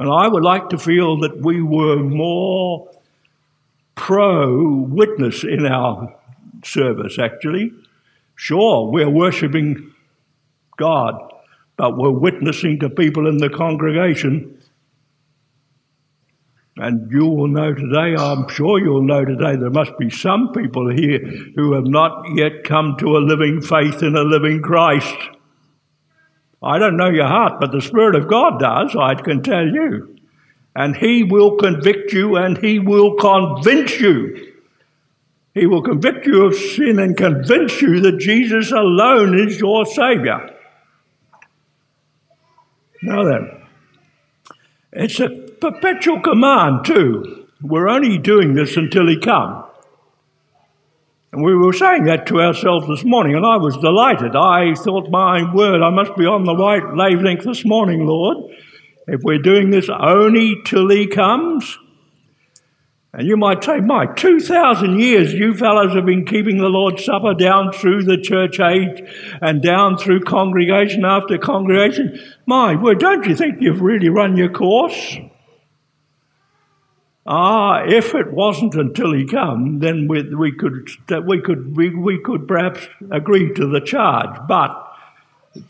And 0.00 0.10
I 0.10 0.28
would 0.28 0.42
like 0.42 0.70
to 0.70 0.78
feel 0.78 1.18
that 1.18 1.42
we 1.42 1.60
were 1.60 1.96
more 1.96 2.88
pro 3.94 4.72
witness 4.88 5.44
in 5.44 5.66
our 5.66 6.16
service, 6.64 7.18
actually. 7.18 7.74
Sure, 8.34 8.90
we're 8.90 9.10
worshipping 9.10 9.92
God, 10.78 11.34
but 11.76 11.98
we're 11.98 12.18
witnessing 12.18 12.78
to 12.78 12.88
people 12.88 13.28
in 13.28 13.36
the 13.36 13.50
congregation. 13.50 14.62
And 16.78 17.12
you 17.12 17.26
will 17.26 17.48
know 17.48 17.74
today, 17.74 18.14
I'm 18.16 18.48
sure 18.48 18.80
you'll 18.80 19.02
know 19.02 19.26
today, 19.26 19.56
there 19.56 19.68
must 19.68 19.98
be 19.98 20.08
some 20.08 20.54
people 20.54 20.88
here 20.88 21.18
who 21.56 21.74
have 21.74 21.84
not 21.84 22.24
yet 22.34 22.64
come 22.64 22.96
to 23.00 23.18
a 23.18 23.18
living 23.18 23.60
faith 23.60 24.02
in 24.02 24.16
a 24.16 24.22
living 24.22 24.62
Christ. 24.62 25.18
I 26.62 26.78
don't 26.78 26.96
know 26.96 27.08
your 27.08 27.26
heart, 27.26 27.54
but 27.58 27.72
the 27.72 27.80
Spirit 27.80 28.14
of 28.14 28.28
God 28.28 28.60
does, 28.60 28.94
I 28.94 29.14
can 29.14 29.42
tell 29.42 29.66
you. 29.66 30.16
And 30.76 30.94
He 30.94 31.24
will 31.24 31.56
convict 31.56 32.12
you 32.12 32.36
and 32.36 32.58
He 32.58 32.78
will 32.78 33.16
convince 33.16 33.98
you. 33.98 34.52
He 35.54 35.66
will 35.66 35.82
convict 35.82 36.26
you 36.26 36.44
of 36.46 36.54
sin 36.54 36.98
and 36.98 37.16
convince 37.16 37.80
you 37.82 38.00
that 38.00 38.18
Jesus 38.18 38.70
alone 38.70 39.38
is 39.38 39.58
your 39.58 39.84
Savior. 39.86 40.54
Now 43.02 43.24
then, 43.24 43.62
it's 44.92 45.18
a 45.18 45.28
perpetual 45.28 46.20
command, 46.20 46.84
too. 46.84 47.46
We're 47.62 47.88
only 47.88 48.18
doing 48.18 48.54
this 48.54 48.76
until 48.76 49.08
He 49.08 49.18
comes. 49.18 49.69
And 51.32 51.44
we 51.44 51.54
were 51.54 51.72
saying 51.72 52.04
that 52.04 52.26
to 52.26 52.40
ourselves 52.40 52.88
this 52.88 53.04
morning, 53.04 53.36
and 53.36 53.46
I 53.46 53.56
was 53.56 53.76
delighted. 53.76 54.34
I 54.34 54.74
thought, 54.74 55.10
my 55.10 55.54
word, 55.54 55.80
I 55.80 55.90
must 55.90 56.16
be 56.16 56.26
on 56.26 56.44
the 56.44 56.56
right 56.56 56.82
wavelength 56.92 57.44
this 57.44 57.64
morning, 57.64 58.04
Lord. 58.04 58.52
If 59.06 59.20
we're 59.22 59.38
doing 59.38 59.70
this 59.70 59.88
only 59.88 60.56
till 60.64 60.88
He 60.88 61.06
comes, 61.06 61.78
and 63.12 63.28
you 63.28 63.36
might 63.36 63.62
say, 63.62 63.78
my 63.78 64.06
2,000 64.06 64.98
years 64.98 65.32
you 65.32 65.54
fellows 65.54 65.94
have 65.94 66.06
been 66.06 66.24
keeping 66.24 66.58
the 66.58 66.68
Lord's 66.68 67.04
Supper 67.04 67.34
down 67.34 67.72
through 67.72 68.04
the 68.04 68.18
church 68.18 68.58
age 68.58 69.00
and 69.40 69.62
down 69.62 69.98
through 69.98 70.20
congregation 70.20 71.04
after 71.04 71.38
congregation. 71.38 72.20
My 72.46 72.74
word, 72.74 72.98
don't 72.98 73.26
you 73.26 73.36
think 73.36 73.56
you've 73.60 73.82
really 73.82 74.08
run 74.08 74.36
your 74.36 74.50
course? 74.50 75.16
Ah, 77.26 77.82
if 77.86 78.14
it 78.14 78.32
wasn't 78.32 78.74
until 78.74 79.12
he 79.12 79.26
come, 79.26 79.78
then 79.80 80.08
we, 80.08 80.22
we 80.34 80.52
could 80.52 80.88
we 81.26 81.40
could 81.40 81.76
we, 81.76 81.94
we 81.94 82.18
could 82.18 82.48
perhaps 82.48 82.88
agree 83.10 83.52
to 83.54 83.66
the 83.66 83.80
charge. 83.80 84.40
But 84.48 84.70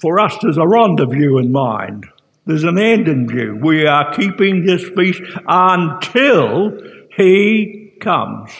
for 0.01 0.21
us, 0.21 0.37
there's 0.41 0.59
a 0.59 0.67
rendezvous 0.67 1.39
in 1.39 1.51
mind. 1.51 2.07
There's 2.47 2.65
an 2.65 2.79
end 2.79 3.09
in 3.09 3.29
view. 3.29 3.59
We 3.61 3.87
are 3.87 4.15
keeping 4.15 4.65
this 4.65 4.89
feast 4.97 5.23
until 5.47 6.79
he 7.17 7.95
comes. 8.01 8.51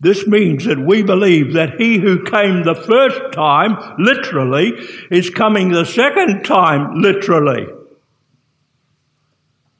This 0.00 0.26
means 0.26 0.64
that 0.64 0.78
we 0.78 1.02
believe 1.02 1.52
that 1.52 1.78
he 1.78 1.98
who 1.98 2.24
came 2.24 2.62
the 2.62 2.74
first 2.74 3.32
time, 3.32 3.76
literally, 3.98 4.72
is 5.10 5.28
coming 5.28 5.70
the 5.70 5.84
second 5.84 6.42
time, 6.42 7.00
literally. 7.00 7.66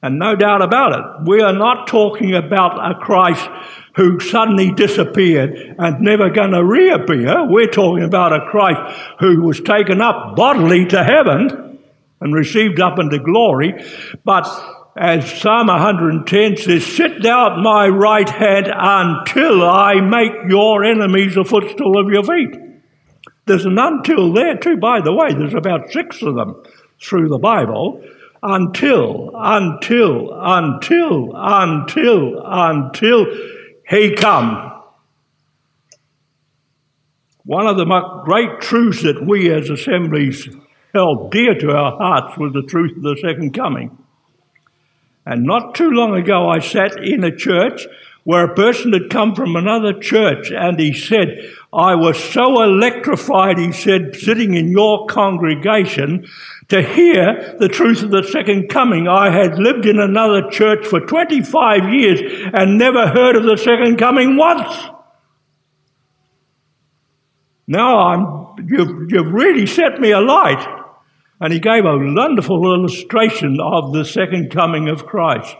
And 0.03 0.17
no 0.17 0.35
doubt 0.35 0.63
about 0.63 0.93
it, 0.93 1.29
we 1.29 1.41
are 1.41 1.53
not 1.53 1.87
talking 1.87 2.33
about 2.33 2.79
a 2.79 2.99
Christ 2.99 3.47
who 3.95 4.19
suddenly 4.19 4.71
disappeared 4.71 5.75
and 5.77 6.01
never 6.01 6.29
going 6.29 6.51
to 6.51 6.63
reappear. 6.63 7.47
We're 7.47 7.67
talking 7.67 8.03
about 8.03 8.33
a 8.33 8.47
Christ 8.49 8.99
who 9.19 9.43
was 9.43 9.59
taken 9.61 10.01
up 10.01 10.35
bodily 10.35 10.85
to 10.87 11.03
heaven 11.03 11.79
and 12.19 12.33
received 12.33 12.79
up 12.79 12.97
into 12.97 13.19
glory. 13.19 13.73
But 14.23 14.47
as 14.97 15.29
Psalm 15.39 15.67
110 15.67 16.57
says, 16.57 16.85
sit 16.85 17.21
thou 17.21 17.51
at 17.51 17.59
my 17.61 17.87
right 17.87 18.29
hand 18.29 18.67
until 18.73 19.63
I 19.63 20.01
make 20.01 20.49
your 20.49 20.83
enemies 20.83 21.37
a 21.37 21.43
footstool 21.43 21.99
of 21.99 22.09
your 22.11 22.23
feet. 22.23 22.59
There's 23.45 23.65
an 23.65 23.77
until 23.77 24.33
there 24.33 24.57
too, 24.57 24.77
by 24.77 25.01
the 25.01 25.13
way. 25.13 25.33
There's 25.33 25.53
about 25.53 25.91
six 25.91 26.21
of 26.21 26.35
them 26.35 26.63
through 26.99 27.29
the 27.29 27.39
Bible 27.39 28.03
until, 28.43 29.31
until, 29.35 30.29
until, 30.33 31.31
until, 31.35 32.41
until 32.43 33.25
he 33.87 34.15
come. 34.15 34.81
One 37.43 37.67
of 37.67 37.77
the 37.77 38.21
great 38.25 38.61
truths 38.61 39.03
that 39.03 39.25
we 39.25 39.51
as 39.51 39.69
assemblies 39.69 40.47
held 40.93 41.31
dear 41.31 41.55
to 41.55 41.71
our 41.71 41.97
hearts 41.97 42.37
was 42.37 42.53
the 42.53 42.63
truth 42.63 42.97
of 42.97 43.03
the 43.03 43.17
second 43.21 43.53
coming. 43.53 43.97
And 45.25 45.43
not 45.43 45.75
too 45.75 45.89
long 45.89 46.15
ago, 46.15 46.49
I 46.49 46.59
sat 46.59 47.03
in 47.03 47.23
a 47.23 47.35
church 47.35 47.87
where 48.23 48.45
a 48.45 48.55
person 48.55 48.93
had 48.93 49.09
come 49.09 49.35
from 49.35 49.55
another 49.55 49.99
church 49.99 50.51
and 50.51 50.79
he 50.79 50.93
said, 50.93 51.53
I 51.73 51.95
was 51.95 52.21
so 52.21 52.61
electrified, 52.61 53.57
he 53.57 53.71
said, 53.71 54.15
sitting 54.17 54.55
in 54.55 54.71
your 54.71 55.05
congregation 55.05 56.27
to 56.67 56.81
hear 56.81 57.55
the 57.59 57.69
truth 57.69 58.03
of 58.03 58.11
the 58.11 58.23
second 58.23 58.67
coming. 58.67 59.07
I 59.07 59.31
had 59.31 59.57
lived 59.57 59.85
in 59.85 59.97
another 59.97 60.49
church 60.49 60.85
for 60.85 60.99
25 60.99 61.93
years 61.93 62.19
and 62.53 62.77
never 62.77 63.07
heard 63.07 63.37
of 63.37 63.43
the 63.43 63.55
second 63.55 63.97
coming 63.97 64.35
once. 64.35 64.69
Now 67.67 67.99
I'm, 67.99 68.67
you've, 68.67 69.09
you've 69.09 69.31
really 69.31 69.65
set 69.65 69.97
me 69.99 70.11
alight. 70.11 70.67
And 71.39 71.53
he 71.53 71.59
gave 71.59 71.85
a 71.85 71.97
wonderful 71.97 72.73
illustration 72.73 73.59
of 73.61 73.93
the 73.93 74.03
second 74.03 74.51
coming 74.51 74.89
of 74.89 75.05
Christ. 75.05 75.55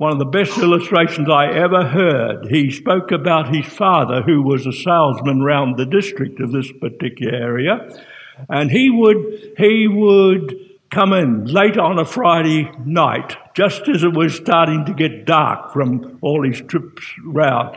One 0.00 0.12
of 0.12 0.18
the 0.18 0.24
best 0.24 0.56
illustrations 0.56 1.28
I 1.28 1.52
ever 1.52 1.84
heard. 1.84 2.46
He 2.48 2.70
spoke 2.70 3.12
about 3.12 3.54
his 3.54 3.66
father, 3.66 4.22
who 4.22 4.42
was 4.42 4.66
a 4.66 4.72
salesman 4.72 5.42
round 5.42 5.76
the 5.76 5.84
district 5.84 6.40
of 6.40 6.52
this 6.52 6.72
particular 6.72 7.34
area 7.34 8.02
and 8.48 8.70
he 8.70 8.90
would, 8.90 9.52
he 9.58 9.86
would 9.86 10.70
come 10.90 11.12
in 11.12 11.44
late 11.44 11.78
on 11.78 11.98
a 11.98 12.04
Friday 12.04 12.70
night, 12.84 13.36
just 13.54 13.88
as 13.88 14.02
it 14.02 14.14
was 14.14 14.34
starting 14.34 14.84
to 14.86 14.94
get 14.94 15.24
dark 15.24 15.72
from 15.72 16.18
all 16.20 16.48
his 16.48 16.60
trips 16.62 17.02
round. 17.24 17.76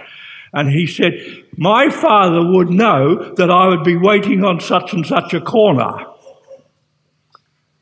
And 0.53 0.69
he 0.69 0.87
said, 0.87 1.13
My 1.57 1.89
father 1.89 2.45
would 2.51 2.69
know 2.69 3.33
that 3.35 3.49
I 3.49 3.67
would 3.67 3.83
be 3.83 3.97
waiting 3.97 4.43
on 4.43 4.59
such 4.59 4.93
and 4.93 5.05
such 5.05 5.33
a 5.33 5.41
corner. 5.41 6.05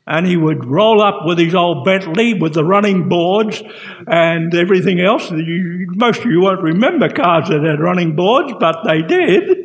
And 0.06 0.26
he 0.26 0.36
would 0.36 0.64
roll 0.64 1.00
up 1.00 1.24
with 1.24 1.38
his 1.38 1.54
old 1.54 1.84
Bentley 1.84 2.34
with 2.34 2.54
the 2.54 2.64
running 2.64 3.08
boards 3.08 3.62
and 4.06 4.52
everything 4.52 5.00
else. 5.00 5.30
You, 5.30 5.86
most 5.94 6.20
of 6.20 6.26
you 6.26 6.40
won't 6.40 6.60
remember 6.62 7.08
cars 7.08 7.48
that 7.48 7.62
had 7.62 7.78
running 7.78 8.16
boards, 8.16 8.52
but 8.58 8.82
they 8.84 9.02
did. 9.02 9.58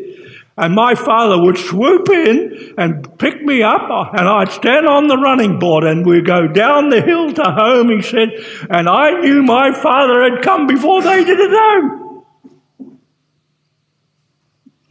And 0.60 0.73
my 0.73 0.95
father 0.95 1.39
would 1.41 1.58
swoop 1.58 2.10
in 2.10 2.73
and 2.80 3.17
pick 3.19 3.43
me 3.43 3.62
up, 3.62 3.89
and 4.13 4.28
I'd 4.28 4.52
stand 4.52 4.88
on 4.88 5.08
the 5.08 5.17
running 5.17 5.60
board, 5.60 5.84
and 5.84 6.04
we'd 6.04 6.26
go 6.26 6.47
down 6.47 6.89
the 6.89 7.02
hill 7.02 7.32
to 7.34 7.43
home, 7.43 7.89
he 7.91 8.02
said, 8.02 8.30
and 8.67 8.89
I 8.89 9.19
knew 9.19 9.43
my 9.43 9.71
father 9.71 10.23
had 10.23 10.41
come 10.41 10.65
before 10.65 11.04
they 11.04 11.23
did 11.23 11.39
at 11.39 11.52
home. 11.52 12.26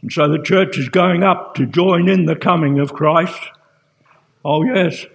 And 0.01 0.11
so 0.11 0.29
the 0.29 0.41
church 0.41 0.77
is 0.77 0.87
going 0.87 1.23
up 1.23 1.55
to 1.55 1.65
join 1.65 2.07
in 2.07 2.25
the 2.25 2.35
coming 2.37 2.79
of 2.79 2.93
Christ. 2.93 3.39
Oh, 4.45 4.63
yes. 4.63 5.05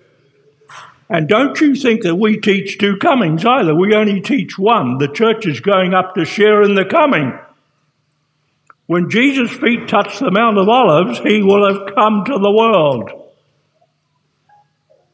And 1.13 1.29
don't 1.29 1.61
you 1.61 1.75
think 1.75 2.05
that 2.05 2.17
we 2.17 2.41
teach 2.41 2.79
two 2.79 2.97
comings 2.97 3.45
either. 3.45 3.75
We 3.75 3.95
only 3.95 4.23
teach 4.23 4.59
one. 4.59 4.97
The 4.97 5.09
church 5.09 5.45
is 5.47 5.61
going 5.61 5.93
up 5.93 6.15
to 6.15 6.25
share 6.25 6.63
in 6.63 6.75
the 6.75 6.87
coming. 6.87 7.39
When 8.87 9.11
Jesus' 9.11 9.51
feet 9.51 9.89
touch 9.89 10.19
the 10.19 10.31
Mount 10.31 10.57
of 10.57 10.71
Olives, 10.71 11.19
he 11.19 11.43
will 11.43 11.69
have 11.69 11.95
come 11.95 12.25
to 12.25 12.33
the 12.33 12.51
world. 12.51 13.11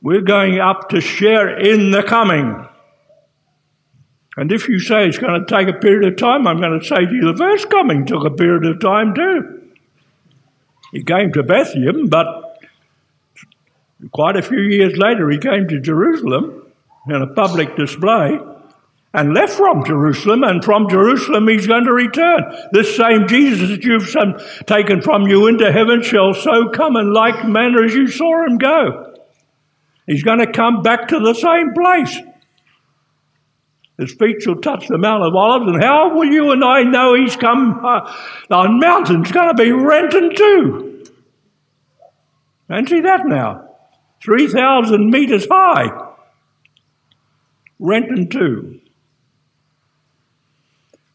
We're 0.00 0.20
going 0.20 0.60
up 0.60 0.88
to 0.90 1.00
share 1.00 1.58
in 1.58 1.90
the 1.90 2.04
coming. 2.04 2.64
And 4.36 4.52
if 4.52 4.68
you 4.68 4.78
say 4.78 5.08
it's 5.08 5.18
going 5.18 5.44
to 5.44 5.52
take 5.52 5.66
a 5.66 5.80
period 5.80 6.12
of 6.12 6.16
time, 6.16 6.46
I'm 6.46 6.60
going 6.60 6.78
to 6.78 6.86
say 6.86 7.06
to 7.06 7.12
you 7.12 7.32
the 7.32 7.36
first 7.36 7.68
coming 7.70 8.06
took 8.06 8.24
a 8.24 8.30
period 8.30 8.64
of 8.66 8.80
time 8.80 9.16
too. 9.16 9.72
He 10.92 11.02
came 11.02 11.32
to 11.32 11.42
Bethlehem, 11.42 12.06
but 12.06 12.47
quite 14.12 14.36
a 14.36 14.42
few 14.42 14.60
years 14.60 14.96
later 14.96 15.28
he 15.30 15.38
came 15.38 15.68
to 15.68 15.80
Jerusalem 15.80 16.72
in 17.08 17.22
a 17.22 17.34
public 17.34 17.76
display 17.76 18.38
and 19.14 19.34
left 19.34 19.54
from 19.54 19.84
Jerusalem, 19.84 20.44
and 20.44 20.62
from 20.62 20.88
Jerusalem 20.88 21.48
he's 21.48 21.66
going 21.66 21.84
to 21.84 21.92
return. 21.92 22.42
This 22.72 22.94
same 22.94 23.26
Jesus 23.26 23.70
that 23.70 23.82
you've 23.82 24.66
taken 24.66 25.00
from 25.00 25.22
you 25.22 25.46
into 25.46 25.72
heaven 25.72 26.02
shall 26.02 26.34
so 26.34 26.68
come 26.68 26.94
in 26.96 27.12
like 27.12 27.46
manner 27.46 27.84
as 27.84 27.94
you 27.94 28.06
saw 28.06 28.44
him 28.44 28.58
go. 28.58 29.14
He's 30.06 30.22
going 30.22 30.40
to 30.40 30.52
come 30.52 30.82
back 30.82 31.08
to 31.08 31.20
the 31.20 31.34
same 31.34 31.72
place. 31.72 32.18
His 33.98 34.14
feet 34.14 34.42
shall 34.42 34.56
touch 34.56 34.86
the 34.86 34.98
Mount 34.98 35.24
of 35.24 35.34
Olives, 35.34 35.72
and 35.72 35.82
how 35.82 36.14
will 36.14 36.30
you 36.30 36.52
and 36.52 36.62
I 36.62 36.82
know 36.82 37.14
he's 37.14 37.34
come? 37.34 37.80
Uh, 37.84 38.14
the 38.48 38.68
mountain's 38.68 39.32
going 39.32 39.48
to 39.48 39.54
be 39.54 39.72
rent 39.72 40.14
in 40.14 40.34
two. 40.36 41.04
See 42.86 43.00
that 43.00 43.26
now? 43.26 43.67
3,000 44.22 45.10
meters 45.10 45.46
high. 45.50 46.14
Renton 47.78 48.28
too. 48.28 48.80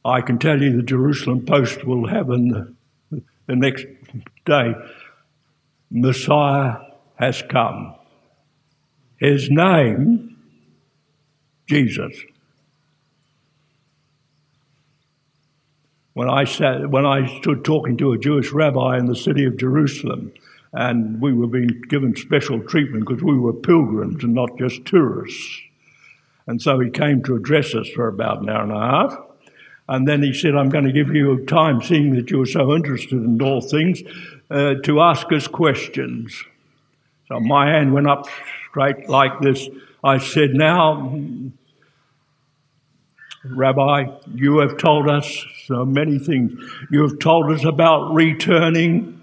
I 0.06 0.22
can 0.22 0.38
tell 0.38 0.62
you 0.62 0.76
the 0.76 0.84
Jerusalem 0.84 1.46
Post 1.46 1.86
will 1.86 2.08
have 2.08 2.30
in 2.30 2.50
the, 2.50 3.22
the 3.48 3.56
next 3.56 3.86
day 4.46 4.74
Messiah 5.90 6.78
has 7.16 7.42
come. 7.44 7.96
His 9.18 9.50
name, 9.50 10.38
Jesus. 11.68 12.14
When 16.14 16.30
I, 16.30 16.44
sat, 16.44 16.90
when 16.90 17.06
I 17.06 17.40
stood 17.40 17.64
talking 17.64 17.98
to 17.98 18.12
a 18.12 18.18
Jewish 18.18 18.52
rabbi 18.52 18.98
in 18.98 19.06
the 19.06 19.16
city 19.16 19.46
of 19.46 19.58
Jerusalem, 19.58 20.34
and 20.74 21.22
we 21.22 21.32
were 21.34 21.48
being 21.48 21.82
given 21.88 22.16
special 22.16 22.60
treatment 22.62 23.08
because 23.08 23.24
we 23.24 23.38
were 23.38 23.54
pilgrims 23.54 24.24
and 24.24 24.34
not 24.34 24.58
just 24.58 24.86
tourists. 24.86 25.62
And 26.48 26.62
so 26.62 26.80
he 26.80 26.90
came 26.90 27.24
to 27.24 27.36
address 27.36 27.76
us 27.76 27.88
for 27.90 28.08
about 28.08 28.42
an 28.42 28.50
hour 28.50 28.64
and 28.64 28.72
a 28.72 28.76
half. 28.76 29.18
And 29.88 30.08
then 30.08 30.24
he 30.24 30.34
said, 30.34 30.56
I'm 30.56 30.70
going 30.70 30.86
to 30.86 30.92
give 30.92 31.14
you 31.14 31.46
time, 31.46 31.82
seeing 31.82 32.16
that 32.16 32.32
you're 32.32 32.46
so 32.46 32.74
interested 32.74 33.14
in 33.14 33.42
all 33.42 33.62
things, 33.62 34.02
uh, 34.50 34.76
to 34.84 35.02
ask 35.02 35.32
us 35.32 35.48
questions. 35.48 36.44
So 37.28 37.40
my 37.40 37.68
hand 37.68 37.94
went 37.94 38.10
up 38.10 38.28
straight 38.70 39.08
like 39.10 39.42
this. 39.42 39.70
I 40.04 40.18
said, 40.18 40.52
Now, 40.54 41.20
Rabbi, 43.46 44.06
you 44.34 44.60
have 44.60 44.78
told 44.78 45.10
us 45.10 45.46
so 45.66 45.86
many 45.86 46.18
things. 46.18 46.54
You 46.90 47.02
have 47.04 47.20
told 47.20 47.52
us 47.52 47.64
about 47.66 48.14
returning 48.14 49.23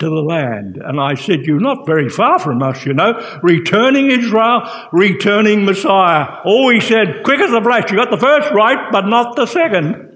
to 0.00 0.06
the 0.06 0.22
land. 0.22 0.78
And 0.82 1.00
I 1.00 1.14
said, 1.14 1.46
You're 1.46 1.60
not 1.60 1.86
very 1.86 2.08
far 2.08 2.38
from 2.38 2.62
us, 2.62 2.84
you 2.84 2.92
know. 2.92 3.38
Returning 3.42 4.10
Israel, 4.10 4.62
returning 4.92 5.64
Messiah. 5.64 6.38
Oh, 6.44 6.70
he 6.70 6.80
said, 6.80 7.22
quick 7.24 7.40
as 7.40 7.52
a 7.52 7.62
flash. 7.62 7.90
You 7.90 7.96
got 7.96 8.10
the 8.10 8.18
first 8.18 8.50
right, 8.52 8.90
but 8.90 9.06
not 9.06 9.36
the 9.36 9.46
second. 9.46 10.09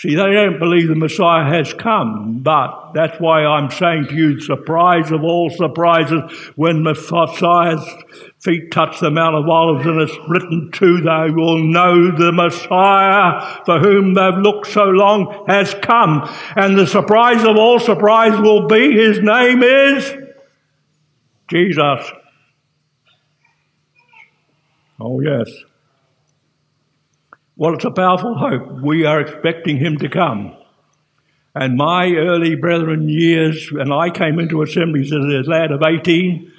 See, 0.00 0.14
they 0.14 0.32
don't 0.32 0.58
believe 0.58 0.88
the 0.88 0.94
Messiah 0.94 1.44
has 1.44 1.74
come, 1.74 2.38
but 2.38 2.92
that's 2.94 3.20
why 3.20 3.44
I'm 3.44 3.70
saying 3.70 4.06
to 4.08 4.14
you, 4.14 4.40
surprise 4.40 5.10
of 5.10 5.22
all 5.22 5.50
surprises, 5.50 6.22
when 6.56 6.82
Messiah's 6.82 7.86
feet 8.38 8.70
touch 8.72 8.98
the 9.00 9.10
Mount 9.10 9.36
of 9.36 9.46
Olives 9.46 9.84
and 9.84 10.00
it's 10.00 10.16
written 10.26 10.70
to, 10.72 11.02
they 11.02 11.30
will 11.34 11.62
know 11.62 12.16
the 12.16 12.32
Messiah 12.32 13.62
for 13.66 13.78
whom 13.78 14.14
they've 14.14 14.38
looked 14.38 14.68
so 14.68 14.84
long 14.84 15.44
has 15.48 15.74
come. 15.82 16.26
And 16.56 16.78
the 16.78 16.86
surprise 16.86 17.44
of 17.44 17.58
all 17.58 17.78
surprise 17.78 18.40
will 18.40 18.68
be 18.68 18.92
his 18.92 19.18
name 19.20 19.62
is 19.62 20.14
Jesus. 21.48 22.10
Oh, 24.98 25.20
yes. 25.20 25.50
Well, 27.60 27.74
it's 27.74 27.84
a 27.84 27.90
powerful 27.90 28.36
hope. 28.36 28.80
We 28.80 29.04
are 29.04 29.20
expecting 29.20 29.76
him 29.76 29.98
to 29.98 30.08
come. 30.08 30.56
And 31.54 31.76
my 31.76 32.10
early 32.10 32.54
brethren 32.54 33.10
years, 33.10 33.68
and 33.72 33.92
I 33.92 34.08
came 34.08 34.38
into 34.38 34.62
assemblies 34.62 35.12
as 35.12 35.18
a 35.18 35.42
lad 35.46 35.70
of 35.70 35.82
18, 35.82 36.50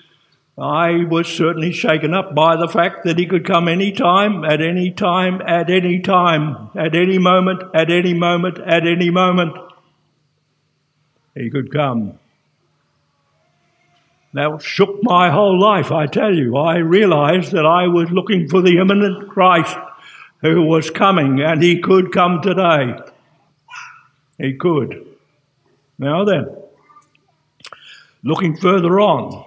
I 0.60 1.06
was 1.06 1.28
certainly 1.28 1.72
shaken 1.72 2.14
up 2.14 2.36
by 2.36 2.56
the 2.56 2.68
fact 2.68 3.06
that 3.06 3.18
he 3.18 3.26
could 3.26 3.48
come 3.48 3.68
any 3.68 3.92
time, 3.92 4.46
at 4.46 4.62
any 4.62 4.92
time, 4.92 5.42
at 5.42 5.72
any 5.72 6.02
time, 6.02 6.70
at 6.76 6.94
any 6.96 7.18
moment, 7.18 7.64
at 7.74 7.90
any 7.90 8.14
moment, 8.14 8.60
at 8.60 8.86
any 8.86 9.10
moment. 9.10 9.58
He 11.34 11.50
could 11.50 11.74
come. 11.74 12.20
That 14.34 14.62
shook 14.62 15.00
my 15.02 15.32
whole 15.32 15.60
life, 15.60 15.92
I 15.92 16.06
tell 16.06 16.36
you. 16.36 16.58
I 16.58 16.78
realized 16.78 17.54
that 17.54 17.66
I 17.66 17.88
was 17.88 18.12
looking 18.12 18.48
for 18.48 18.62
the 18.62 18.78
imminent 18.78 19.30
Christ 19.30 19.76
who 20.42 20.64
was 20.64 20.90
coming, 20.90 21.42
and 21.42 21.62
he 21.62 21.80
could 21.80 22.12
come 22.12 22.42
today. 22.42 22.98
He 24.38 24.54
could. 24.56 25.08
Now 26.00 26.24
then, 26.24 26.48
looking 28.24 28.58
further 28.58 29.00
on, 29.00 29.46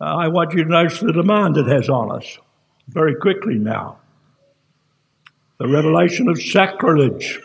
I 0.00 0.28
want 0.28 0.52
you 0.54 0.64
to 0.64 0.68
notice 0.68 0.98
the 0.98 1.12
demand 1.12 1.56
it 1.56 1.66
has 1.66 1.88
on 1.88 2.10
us 2.10 2.38
very 2.88 3.14
quickly 3.14 3.54
now. 3.54 3.98
The 5.58 5.68
revelation 5.68 6.28
of 6.28 6.42
sacrilege. 6.42 7.38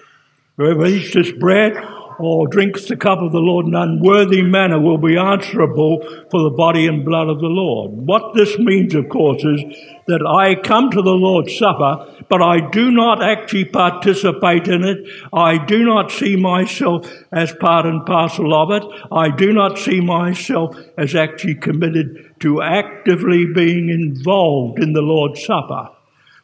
Whoever 0.58 0.88
eats 0.88 1.14
this 1.14 1.32
bread 1.32 1.76
or 2.20 2.48
drinks 2.48 2.86
the 2.88 2.98
cup 2.98 3.20
of 3.20 3.32
the 3.32 3.40
Lord 3.40 3.68
in 3.68 3.76
unworthy 3.76 4.42
manner 4.42 4.80
will 4.80 4.98
be 4.98 5.18
answerable 5.18 6.02
for 6.32 6.42
the 6.44 6.56
body 6.56 6.88
and 6.88 7.06
blood 7.06 7.30
of 7.30 7.40
the 7.40 7.48
Lord. 7.48 7.92
What 7.92 8.34
this 8.34 8.58
means, 8.58 8.96
of 8.96 9.10
course, 9.10 9.44
is 9.44 9.62
that 10.08 10.26
I 10.26 10.56
come 10.56 10.90
to 10.92 11.02
the 11.02 11.12
Lord's 11.12 11.58
Supper, 11.58 12.24
but 12.30 12.42
I 12.42 12.70
do 12.70 12.92
not 12.92 13.22
actually 13.22 13.66
participate 13.66 14.68
in 14.68 14.84
it. 14.84 15.08
I 15.34 15.64
do 15.64 15.84
not 15.84 16.12
see 16.12 16.36
myself 16.36 17.12
as 17.32 17.52
part 17.54 17.86
and 17.86 18.06
parcel 18.06 18.54
of 18.54 18.72
it. 18.72 18.84
I 19.12 19.30
do 19.30 19.54
not 19.54 19.78
see 19.78 20.02
myself 20.02 20.76
as 20.98 21.14
actually 21.14 21.56
committed 21.56 22.36
to 22.40 22.62
actively 22.62 23.46
being 23.46 23.90
involved 23.90 24.80
in 24.80 24.94
the 24.94 25.02
Lord's 25.02 25.44
Supper. 25.44 25.90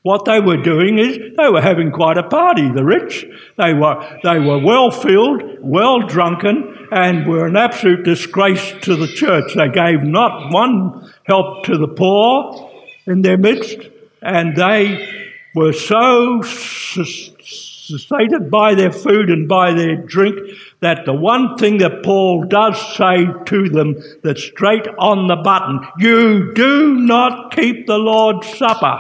What 0.04 0.26
they 0.26 0.42
were 0.42 0.62
doing 0.62 1.00
is 1.00 1.18
they 1.38 1.50
were 1.50 1.62
having 1.62 1.92
quite 1.92 2.18
a 2.18 2.28
party, 2.28 2.70
the 2.70 2.84
rich. 2.84 3.26
They 3.58 3.74
were, 3.74 4.20
they 4.22 4.38
were 4.38 4.60
well 4.60 4.92
filled, 4.92 5.42
well 5.62 6.02
drunken, 6.02 6.88
and 6.92 7.26
were 7.26 7.48
an 7.48 7.56
absolute 7.56 8.04
disgrace 8.04 8.74
to 8.82 8.98
the 8.98 9.08
church. 9.08 9.56
They 9.56 9.70
gave 9.70 10.04
not 10.04 10.52
one 10.52 11.10
help 11.24 11.64
to 11.66 11.78
the 11.78 11.88
poor 11.88 12.70
in 13.08 13.22
their 13.22 13.38
midst, 13.38 13.78
and 14.22 14.58
they 14.58 15.32
were 15.56 15.72
so 15.72 16.42
sustained 16.42 18.52
by 18.52 18.76
their 18.76 18.92
food 18.92 19.30
and 19.30 19.48
by 19.48 19.72
their 19.72 19.96
drink 19.96 20.38
that 20.82 21.06
the 21.06 21.14
one 21.14 21.58
thing 21.58 21.78
that 21.78 22.04
Paul 22.04 22.44
does 22.44 22.78
say 22.98 23.26
to 23.46 23.70
them 23.70 23.96
that's 24.22 24.44
straight 24.44 24.88
on 25.00 25.28
the 25.28 25.38
button 25.38 25.80
you 25.98 26.54
do 26.54 26.96
not 26.96 27.56
keep 27.56 27.88
the 27.88 27.98
Lord's 27.98 28.50
Supper. 28.58 29.00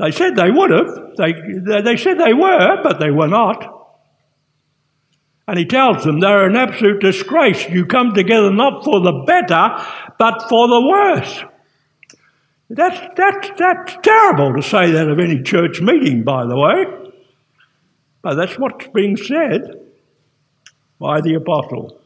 They 0.00 0.10
said 0.12 0.34
they 0.34 0.50
would 0.50 0.70
have. 0.70 1.16
They, 1.16 1.32
they 1.82 1.96
said 1.96 2.18
they 2.18 2.32
were, 2.32 2.82
but 2.82 2.98
they 2.98 3.10
were 3.10 3.28
not. 3.28 3.76
And 5.46 5.58
he 5.58 5.66
tells 5.66 6.04
them 6.04 6.20
they're 6.20 6.46
an 6.46 6.56
absolute 6.56 7.00
disgrace. 7.00 7.68
You 7.68 7.84
come 7.84 8.14
together 8.14 8.52
not 8.52 8.84
for 8.84 9.00
the 9.00 9.24
better, 9.26 9.84
but 10.18 10.48
for 10.48 10.68
the 10.68 10.80
worse. 10.88 11.44
That's, 12.70 13.14
that's, 13.16 13.58
that's 13.58 13.96
terrible 14.02 14.54
to 14.54 14.62
say 14.62 14.92
that 14.92 15.10
of 15.10 15.18
any 15.18 15.42
church 15.42 15.80
meeting, 15.80 16.22
by 16.22 16.46
the 16.46 16.56
way. 16.56 16.84
But 18.22 18.36
that's 18.36 18.58
what's 18.58 18.86
being 18.94 19.16
said 19.16 19.80
by 20.98 21.20
the 21.20 21.34
apostle. 21.34 21.99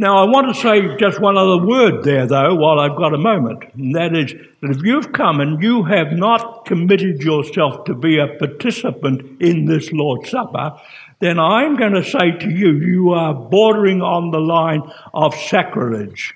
Now, 0.00 0.18
I 0.18 0.30
want 0.30 0.54
to 0.54 0.60
say 0.60 0.96
just 0.96 1.20
one 1.20 1.36
other 1.36 1.66
word 1.66 2.04
there, 2.04 2.24
though, 2.24 2.54
while 2.54 2.78
I've 2.78 2.96
got 2.96 3.14
a 3.14 3.18
moment. 3.18 3.64
And 3.74 3.96
that 3.96 4.16
is 4.16 4.32
that 4.62 4.70
if 4.70 4.82
you've 4.84 5.12
come 5.12 5.40
and 5.40 5.60
you 5.60 5.82
have 5.82 6.12
not 6.12 6.66
committed 6.66 7.20
yourself 7.20 7.84
to 7.86 7.94
be 7.94 8.16
a 8.20 8.28
participant 8.38 9.42
in 9.42 9.64
this 9.64 9.90
Lord's 9.90 10.30
Supper, 10.30 10.78
then 11.20 11.40
I'm 11.40 11.76
going 11.76 11.94
to 11.94 12.04
say 12.04 12.30
to 12.30 12.48
you, 12.48 12.74
you 12.74 13.10
are 13.10 13.34
bordering 13.34 14.00
on 14.00 14.30
the 14.30 14.38
line 14.38 14.82
of 15.12 15.34
sacrilege. 15.34 16.32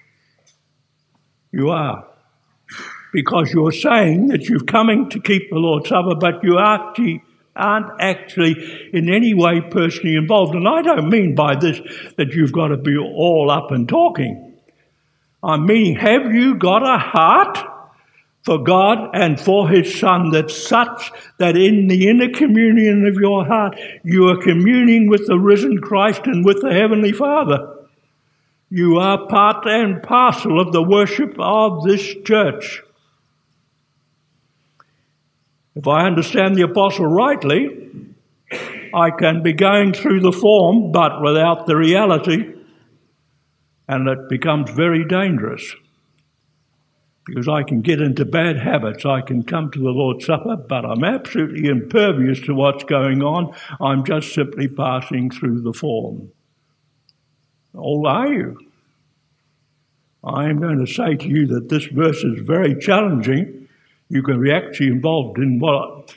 You 1.52 1.70
are. 1.70 2.04
Because 3.12 3.52
you're 3.52 3.70
saying 3.70 4.26
that 4.28 4.48
you're 4.48 4.64
coming 4.64 5.08
to 5.10 5.20
keep 5.20 5.50
the 5.50 5.58
Lord's 5.58 5.88
Supper, 5.88 6.16
but 6.16 6.42
you 6.42 6.58
actually 6.58 7.22
aren't 7.54 8.00
actually 8.00 8.90
in 8.92 9.12
any 9.12 9.34
way 9.34 9.60
personally 9.60 10.16
involved. 10.16 10.54
And 10.54 10.66
I 10.66 10.82
don't 10.82 11.10
mean 11.10 11.34
by 11.34 11.56
this 11.56 11.80
that 12.16 12.32
you've 12.32 12.52
got 12.52 12.68
to 12.68 12.76
be 12.76 12.96
all 12.96 13.50
up 13.50 13.70
and 13.70 13.88
talking. 13.88 14.54
I 15.42 15.56
mean, 15.56 15.96
have 15.96 16.32
you 16.32 16.54
got 16.54 16.82
a 16.82 16.98
heart 16.98 17.58
for 18.44 18.62
God 18.62 19.10
and 19.14 19.40
for 19.40 19.68
His 19.68 19.98
Son 19.98 20.30
that's 20.30 20.56
such 20.56 21.12
that 21.38 21.56
in 21.56 21.88
the 21.88 22.08
inner 22.08 22.30
communion 22.30 23.06
of 23.06 23.14
your 23.14 23.44
heart 23.44 23.78
you 24.04 24.28
are 24.28 24.42
communing 24.42 25.08
with 25.08 25.26
the 25.26 25.38
risen 25.38 25.78
Christ 25.78 26.22
and 26.26 26.44
with 26.44 26.60
the 26.60 26.72
Heavenly 26.72 27.12
Father? 27.12 27.76
You 28.70 28.98
are 28.98 29.26
part 29.26 29.66
and 29.66 30.02
parcel 30.02 30.60
of 30.60 30.72
the 30.72 30.82
worship 30.82 31.34
of 31.38 31.84
this 31.84 32.14
church. 32.24 32.82
If 35.74 35.88
I 35.88 36.06
understand 36.06 36.54
the 36.54 36.62
apostle 36.62 37.06
rightly, 37.06 37.88
I 38.94 39.10
can 39.10 39.42
be 39.42 39.52
going 39.54 39.92
through 39.94 40.20
the 40.20 40.32
form 40.32 40.92
but 40.92 41.22
without 41.22 41.66
the 41.66 41.76
reality, 41.76 42.54
and 43.88 44.08
it 44.08 44.28
becomes 44.28 44.70
very 44.70 45.04
dangerous 45.06 45.74
because 47.24 47.48
I 47.48 47.62
can 47.62 47.82
get 47.82 48.00
into 48.00 48.24
bad 48.24 48.58
habits. 48.58 49.06
I 49.06 49.20
can 49.20 49.44
come 49.44 49.70
to 49.70 49.78
the 49.78 49.90
Lord's 49.90 50.26
Supper, 50.26 50.56
but 50.56 50.84
I'm 50.84 51.04
absolutely 51.04 51.68
impervious 51.68 52.40
to 52.42 52.54
what's 52.54 52.84
going 52.84 53.22
on. 53.22 53.54
I'm 53.80 54.04
just 54.04 54.34
simply 54.34 54.68
passing 54.68 55.30
through 55.30 55.62
the 55.62 55.72
form. 55.72 56.32
All 57.74 58.06
are 58.06 58.32
you? 58.32 58.58
I 60.24 60.48
am 60.48 60.60
going 60.60 60.84
to 60.84 60.92
say 60.92 61.16
to 61.16 61.28
you 61.28 61.46
that 61.48 61.68
this 61.68 61.86
verse 61.86 62.22
is 62.22 62.40
very 62.40 62.78
challenging. 62.78 63.61
You 64.12 64.22
can 64.22 64.42
be 64.42 64.52
actually 64.52 64.88
involved 64.88 65.38
in 65.38 65.58
what 65.58 66.14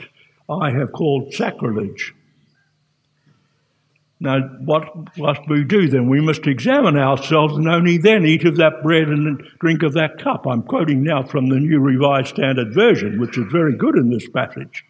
I 0.49 0.69
have 0.71 0.91
called 0.91 1.33
sacrilege. 1.33 2.13
Now, 4.19 4.41
what 4.65 5.17
must 5.17 5.47
we 5.47 5.63
do 5.63 5.87
then? 5.87 6.09
We 6.09 6.19
must 6.19 6.45
examine 6.45 6.97
ourselves 6.97 7.55
and 7.55 7.69
only 7.69 7.97
then 7.97 8.25
eat 8.25 8.43
of 8.43 8.57
that 8.57 8.83
bread 8.83 9.07
and 9.07 9.41
drink 9.61 9.81
of 9.81 9.93
that 9.93 10.17
cup. 10.19 10.45
I'm 10.45 10.63
quoting 10.63 11.03
now 11.03 11.23
from 11.23 11.47
the 11.47 11.55
New 11.55 11.79
Revised 11.79 12.35
Standard 12.35 12.73
Version, 12.73 13.17
which 13.17 13.37
is 13.37 13.49
very 13.49 13.77
good 13.77 13.95
in 13.95 14.09
this 14.09 14.27
passage. 14.27 14.83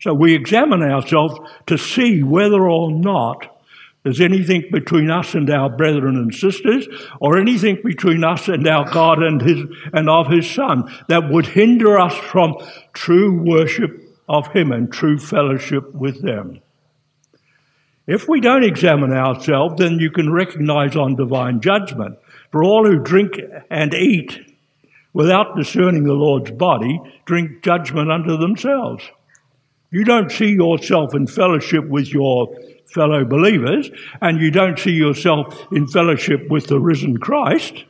So 0.00 0.14
we 0.14 0.34
examine 0.34 0.82
ourselves 0.82 1.38
to 1.66 1.76
see 1.76 2.22
whether 2.22 2.66
or 2.66 2.90
not 2.90 3.57
there's 4.02 4.20
anything 4.20 4.64
between 4.70 5.10
us 5.10 5.34
and 5.34 5.50
our 5.50 5.68
brethren 5.68 6.16
and 6.16 6.34
sisters, 6.34 6.86
or 7.20 7.38
anything 7.38 7.78
between 7.84 8.24
us 8.24 8.48
and 8.48 8.66
our 8.66 8.88
God 8.90 9.22
and, 9.22 9.42
his, 9.42 9.64
and 9.92 10.08
of 10.08 10.28
His 10.28 10.48
Son 10.48 10.90
that 11.08 11.28
would 11.30 11.46
hinder 11.46 11.98
us 11.98 12.14
from 12.14 12.56
true 12.92 13.42
worship 13.42 14.00
of 14.28 14.52
Him 14.52 14.72
and 14.72 14.92
true 14.92 15.18
fellowship 15.18 15.92
with 15.94 16.22
them. 16.22 16.60
If 18.06 18.26
we 18.26 18.40
don't 18.40 18.64
examine 18.64 19.12
ourselves, 19.12 19.74
then 19.76 19.98
you 19.98 20.10
can 20.10 20.32
recognize 20.32 20.96
on 20.96 21.16
divine 21.16 21.60
judgment. 21.60 22.18
For 22.50 22.64
all 22.64 22.86
who 22.86 22.98
drink 22.98 23.34
and 23.68 23.92
eat 23.92 24.40
without 25.12 25.56
discerning 25.56 26.04
the 26.04 26.14
Lord's 26.14 26.50
body 26.50 26.98
drink 27.26 27.62
judgment 27.62 28.10
unto 28.10 28.38
themselves. 28.38 29.04
You 29.90 30.04
don't 30.04 30.30
see 30.30 30.50
yourself 30.50 31.14
in 31.14 31.26
fellowship 31.26 31.88
with 31.88 32.12
your 32.12 32.54
fellow 32.86 33.24
believers, 33.24 33.90
and 34.20 34.40
you 34.40 34.50
don't 34.50 34.78
see 34.78 34.92
yourself 34.92 35.66
in 35.72 35.86
fellowship 35.86 36.48
with 36.50 36.66
the 36.66 36.78
risen 36.78 37.18
Christ. 37.18 37.84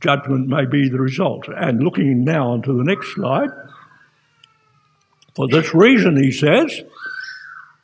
Judgment 0.00 0.48
may 0.48 0.64
be 0.66 0.88
the 0.88 1.00
result. 1.00 1.48
And 1.48 1.82
looking 1.82 2.24
now 2.24 2.50
onto 2.52 2.76
the 2.76 2.84
next 2.84 3.14
slide. 3.14 3.50
For 5.34 5.48
this 5.48 5.74
reason, 5.74 6.22
he 6.22 6.32
says, 6.32 6.82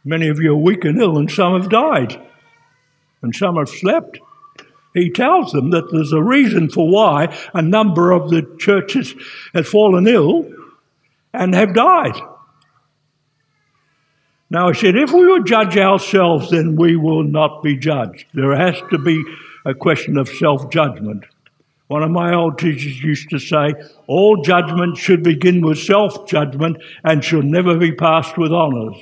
many 0.05 0.29
of 0.29 0.41
you 0.41 0.53
are 0.53 0.57
weak 0.57 0.85
and 0.85 1.01
ill, 1.01 1.17
and 1.19 1.31
some 1.31 1.61
have 1.61 1.71
died, 1.71 2.21
and 3.23 3.35
some 3.35 3.57
have 3.57 3.69
slept. 3.69 4.19
He 4.97 5.11
tells 5.11 5.53
them 5.53 5.73
that 5.73 5.91
there's 5.93 6.15
a 6.15 6.23
reason 6.23 6.71
for 6.71 6.89
why 6.89 7.37
a 7.53 7.61
number 7.61 8.13
of 8.13 8.31
the 8.31 8.57
churches 8.59 9.15
have 9.53 9.69
fallen 9.69 10.07
ill 10.07 10.51
and 11.35 11.55
have 11.55 11.75
died. 11.75 12.19
Now, 14.49 14.69
he 14.69 14.79
said, 14.79 14.97
if 14.97 15.13
we 15.13 15.27
would 15.27 15.45
judge 15.45 15.77
ourselves, 15.77 16.51
then 16.51 16.77
we 16.77 16.97
will 16.97 17.25
not 17.25 17.63
be 17.63 17.77
judged. 17.77 18.25
There 18.33 18.57
has 18.57 18.81
to 18.91 18.97
be 18.97 19.23
a 19.67 19.75
question 19.75 20.17
of 20.17 20.31
self 20.31 20.71
judgment. 20.71 21.25
One 21.89 22.03
of 22.03 22.11
my 22.11 22.35
old 22.35 22.59
teachers 22.59 23.03
used 23.03 23.29
to 23.31 23.39
say, 23.39 23.75
all 24.07 24.43
judgment 24.43 24.97
should 24.97 25.23
begin 25.23 25.61
with 25.61 25.79
self 25.79 26.27
judgment 26.27 26.79
and 27.05 27.23
should 27.23 27.45
never 27.45 27.77
be 27.77 27.93
passed 27.93 28.39
with 28.39 28.51
honours. 28.51 28.97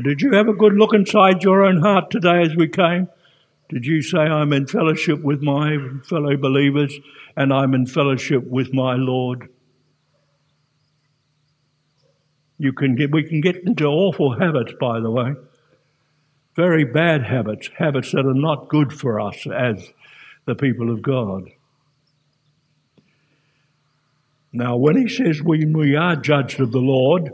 Did 0.00 0.22
you 0.22 0.32
have 0.32 0.48
a 0.48 0.54
good 0.54 0.74
look 0.74 0.94
inside 0.94 1.42
your 1.42 1.64
own 1.64 1.80
heart 1.80 2.10
today 2.10 2.42
as 2.42 2.56
we 2.56 2.68
came? 2.68 3.08
Did 3.68 3.86
you 3.86 4.02
say, 4.02 4.18
I'm 4.18 4.52
in 4.52 4.66
fellowship 4.66 5.22
with 5.22 5.42
my 5.42 5.76
fellow 6.04 6.36
believers 6.36 6.98
and 7.36 7.52
I'm 7.52 7.74
in 7.74 7.86
fellowship 7.86 8.44
with 8.44 8.72
my 8.72 8.94
Lord? 8.94 9.48
You 12.58 12.72
can 12.72 12.94
get, 12.94 13.10
we 13.10 13.24
can 13.24 13.40
get 13.40 13.56
into 13.56 13.86
awful 13.86 14.38
habits, 14.38 14.72
by 14.78 15.00
the 15.00 15.10
way 15.10 15.34
very 16.54 16.84
bad 16.84 17.24
habits, 17.24 17.70
habits 17.76 18.12
that 18.12 18.26
are 18.26 18.34
not 18.34 18.68
good 18.68 18.92
for 18.92 19.20
us 19.20 19.46
as 19.46 19.92
the 20.44 20.54
people 20.54 20.90
of 20.90 21.02
God. 21.02 21.48
Now, 24.52 24.76
when 24.76 24.96
he 24.96 25.08
says 25.08 25.40
we, 25.40 25.64
we 25.64 25.96
are 25.96 26.14
judged 26.14 26.60
of 26.60 26.72
the 26.72 26.78
Lord, 26.78 27.32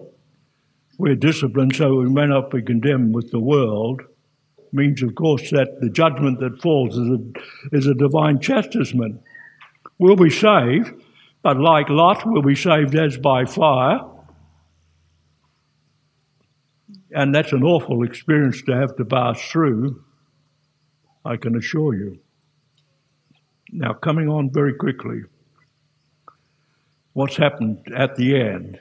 we're 0.98 1.14
disciplined 1.14 1.76
so 1.76 1.94
we 1.94 2.10
may 2.10 2.26
not 2.26 2.50
be 2.50 2.60
condemned 2.60 3.14
with 3.14 3.30
the 3.30 3.38
world, 3.38 4.02
means, 4.72 5.02
of 5.02 5.14
course, 5.14 5.50
that 5.50 5.80
the 5.80 5.88
judgment 5.88 6.40
that 6.40 6.60
falls 6.60 6.96
is 6.96 7.08
a, 7.08 7.76
is 7.76 7.86
a 7.86 7.94
divine 7.94 8.40
chastisement. 8.40 9.22
We'll 9.98 10.16
be 10.16 10.28
saved, 10.28 10.92
but 11.42 11.56
like 11.56 11.88
Lot, 11.88 12.26
we'll 12.26 12.42
be 12.42 12.56
saved 12.56 12.94
as 12.96 13.16
by 13.16 13.44
fire. 13.44 14.00
And 17.12 17.34
that's 17.34 17.52
an 17.52 17.62
awful 17.62 18.02
experience 18.02 18.60
to 18.62 18.76
have 18.76 18.96
to 18.96 19.04
pass 19.04 19.40
through, 19.40 20.02
I 21.24 21.36
can 21.36 21.56
assure 21.56 21.94
you. 21.94 22.18
Now, 23.70 23.92
coming 23.92 24.28
on 24.28 24.50
very 24.50 24.74
quickly, 24.74 25.22
what's 27.12 27.36
happened 27.36 27.90
at 27.94 28.16
the 28.16 28.38
end? 28.38 28.80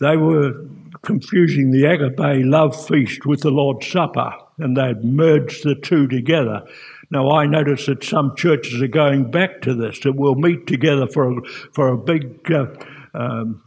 They 0.00 0.16
were 0.16 0.66
confusing 1.02 1.70
the 1.70 1.84
agape 1.84 2.44
love 2.44 2.86
feast 2.86 3.26
with 3.26 3.40
the 3.40 3.50
Lord's 3.50 3.86
Supper, 3.86 4.32
and 4.58 4.76
they'd 4.76 5.04
merged 5.04 5.64
the 5.64 5.74
two 5.74 6.06
together. 6.06 6.62
Now, 7.10 7.30
I 7.30 7.46
notice 7.46 7.86
that 7.86 8.04
some 8.04 8.36
churches 8.36 8.82
are 8.82 8.88
going 8.88 9.30
back 9.30 9.62
to 9.62 9.74
this, 9.74 10.00
that 10.00 10.12
we'll 10.12 10.34
meet 10.34 10.66
together 10.66 11.06
for 11.06 11.38
a, 11.38 11.42
for 11.72 11.88
a 11.88 11.96
big 11.96 12.52
uh, 12.52 12.66
um, 13.14 13.62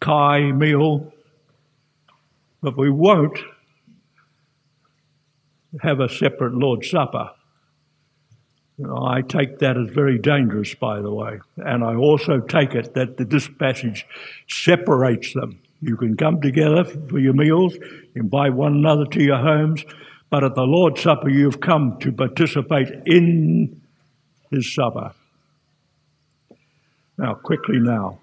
kai 0.00 0.52
meal 0.52 1.12
but 2.66 2.76
we 2.76 2.90
won't 2.90 3.38
have 5.82 6.00
a 6.00 6.08
separate 6.08 6.52
Lord's 6.52 6.90
Supper. 6.90 7.30
I 8.84 9.22
take 9.22 9.58
that 9.60 9.78
as 9.78 9.88
very 9.88 10.18
dangerous, 10.18 10.74
by 10.74 11.00
the 11.00 11.12
way. 11.12 11.40
And 11.56 11.82
I 11.82 11.94
also 11.94 12.40
take 12.40 12.74
it 12.74 12.92
that 12.94 13.16
this 13.16 13.48
passage 13.48 14.06
separates 14.48 15.32
them. 15.32 15.60
You 15.80 15.96
can 15.96 16.16
come 16.16 16.40
together 16.40 16.84
for 16.84 17.18
your 17.18 17.32
meals, 17.32 17.76
invite 18.14 18.52
one 18.52 18.74
another 18.74 19.06
to 19.06 19.22
your 19.22 19.38
homes, 19.38 19.84
but 20.30 20.44
at 20.44 20.54
the 20.54 20.62
Lord's 20.62 21.00
Supper, 21.00 21.28
you've 21.28 21.60
come 21.60 21.98
to 22.00 22.12
participate 22.12 22.88
in 23.06 23.80
His 24.50 24.74
supper. 24.74 25.12
Now, 27.16 27.34
quickly 27.34 27.78
now. 27.78 28.18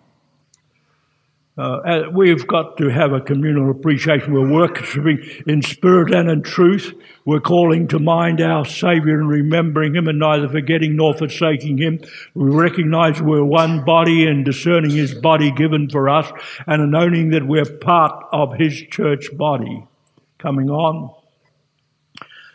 Uh, 1.55 2.03
we've 2.11 2.47
got 2.47 2.77
to 2.77 2.89
have 2.89 3.13
a 3.13 3.21
communal 3.21 3.69
appreciation. 3.69 4.33
We're 4.33 4.51
worshiping 4.51 5.19
in 5.45 5.61
spirit 5.61 6.11
and 6.11 6.27
in 6.27 6.41
truth. 6.41 6.93
We're 7.25 7.41
calling 7.41 7.87
to 7.89 7.99
mind 7.99 8.41
our 8.41 8.65
Saviour 8.65 9.19
and 9.19 9.29
remembering 9.29 9.95
Him 9.95 10.07
and 10.07 10.17
neither 10.17 10.49
forgetting 10.49 10.95
nor 10.95 11.13
forsaking 11.13 11.77
Him. 11.77 11.99
We 12.33 12.49
recognize 12.49 13.21
we're 13.21 13.43
one 13.43 13.85
body 13.85 14.25
and 14.25 14.43
discerning 14.43 14.89
His 14.89 15.13
body 15.13 15.51
given 15.51 15.89
for 15.89 16.09
us 16.09 16.31
and 16.65 16.91
knowing 16.91 17.29
that 17.29 17.45
we're 17.45 17.65
part 17.65 18.25
of 18.31 18.55
His 18.55 18.81
church 18.89 19.27
body. 19.37 19.85
Coming 20.39 20.71
on. 20.71 21.13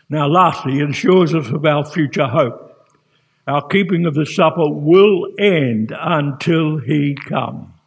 Now, 0.09 0.27
lastly, 0.27 0.79
it 0.79 0.89
assures 0.89 1.33
us 1.33 1.49
of 1.49 1.65
our 1.65 1.85
future 1.85 2.27
hope. 2.27 2.65
Our 3.47 3.65
keeping 3.65 4.05
of 4.05 4.13
the 4.13 4.25
supper 4.25 4.69
will 4.69 5.27
end 5.39 5.93
until 5.97 6.79
He 6.79 7.15
comes. 7.15 7.78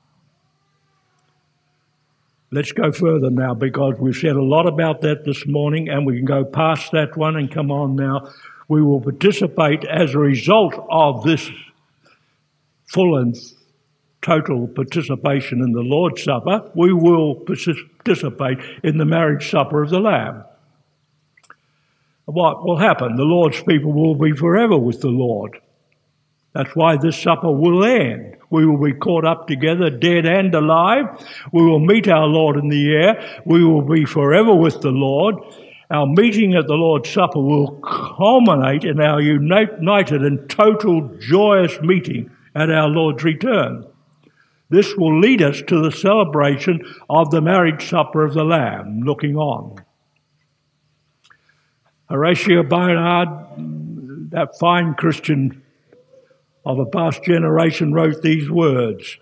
Let's 2.55 2.73
go 2.73 2.93
further 2.93 3.31
now 3.31 3.55
because 3.55 3.95
we've 3.99 4.15
said 4.15 4.37
a 4.37 4.43
lot 4.43 4.69
about 4.69 5.01
that 5.01 5.25
this 5.25 5.47
morning 5.47 5.89
and 5.89 6.05
we 6.05 6.17
can 6.17 6.27
go 6.27 6.45
past 6.45 6.93
that 6.93 7.17
one 7.17 7.35
and 7.37 7.51
come 7.51 7.71
on 7.71 7.97
now. 7.97 8.31
We 8.69 8.83
will 8.83 9.01
participate 9.01 9.87
as 9.87 10.15
a 10.15 10.19
result 10.19 10.75
of 10.91 11.25
this 11.25 11.51
full 12.85 13.17
and 13.17 13.35
total 14.21 14.69
participation 14.69 15.63
in 15.63 15.73
the 15.73 15.81
Lord's 15.81 16.23
Supper. 16.25 16.71
We 16.75 16.93
will 16.93 17.37
participate 17.37 18.59
in 18.85 18.99
the 18.99 19.07
marriage 19.07 19.51
supper 19.51 19.83
of 19.83 19.89
the 19.89 20.01
Lamb. 20.01 20.45
What 22.27 22.67
will 22.67 22.77
happen? 22.77 23.17
The 23.17 23.23
Lord's 23.23 23.63
people 23.63 23.95
will 23.95 24.15
be 24.15 24.33
forever 24.33 24.77
with 24.77 25.01
the 25.01 25.09
Lord. 25.09 25.59
That's 26.55 26.75
why 26.77 26.97
this 26.97 27.21
supper 27.21 27.51
will 27.51 27.85
end. 27.85 28.37
We 28.51 28.67
will 28.67 28.83
be 28.83 28.93
caught 28.93 29.25
up 29.25 29.47
together, 29.49 29.89
dead 29.89 30.27
and 30.27 30.55
alive. 30.55 31.07
We 31.53 31.65
will 31.65 31.79
meet 31.79 32.09
our 32.09 32.27
Lord 32.27 32.57
in 32.57 32.69
the 32.69 32.95
air. 32.95 33.43
We 33.47 33.65
will 33.65 33.83
be 33.83 34.05
forever 34.05 34.55
with 34.55 34.83
the 34.83 34.91
Lord. 34.91 35.37
Our 35.91 36.07
meeting 36.07 36.55
at 36.55 36.67
the 36.67 36.75
Lord's 36.75 37.11
Supper 37.11 37.41
will 37.41 37.81
culminate 37.81 38.85
in 38.85 39.01
our 39.01 39.21
united 39.21 40.23
and 40.23 40.49
total 40.49 41.17
joyous 41.19 41.81
meeting 41.81 42.31
at 42.55 42.71
our 42.71 42.89
Lord's 42.89 43.25
return. 43.25 43.87
This 44.69 44.95
will 44.97 45.21
lead 45.21 45.43
us 45.43 45.63
to 45.69 45.83
the 45.83 45.93
celebration 45.93 46.81
of 47.09 47.31
the 47.31 47.43
marriage 47.43 47.89
supper 47.89 48.25
of 48.25 48.33
the 48.33 48.45
Lamb, 48.45 49.03
looking 49.03 49.37
on. 49.37 49.77
Horatio 52.09 52.63
Bonar, 52.63 53.49
that 54.31 54.59
fine 54.59 54.95
Christian 54.95 55.62
of 56.65 56.79
a 56.79 56.87
past 56.87 57.25
generation 57.25 57.93
wrote 57.93 58.23
these 58.23 58.51
words 58.51 59.19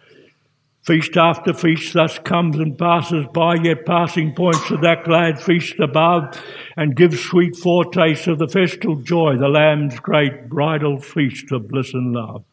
Feast 0.83 1.17
after 1.19 1.53
feast 1.53 1.93
thus 1.93 2.19
comes 2.21 2.57
and 2.57 2.77
passes 2.79 3.27
by, 3.35 3.55
yet 3.57 3.85
passing 3.85 4.35
points 4.35 4.71
of 4.71 4.81
that 4.81 5.05
glad 5.05 5.41
feast 5.41 5.79
above, 5.79 6.43
and 6.75 6.97
gives 6.97 7.21
sweet 7.21 7.55
foretaste 7.55 8.27
of 8.29 8.39
the 8.39 8.49
festal 8.49 8.97
joy, 8.97 9.37
the 9.37 9.49
Lamb's 9.49 10.01
great 10.01 10.49
bridal 10.49 10.99
feast 10.99 11.53
of 11.53 11.69
bliss 11.69 11.93
and 11.93 12.15
love. 12.15 12.45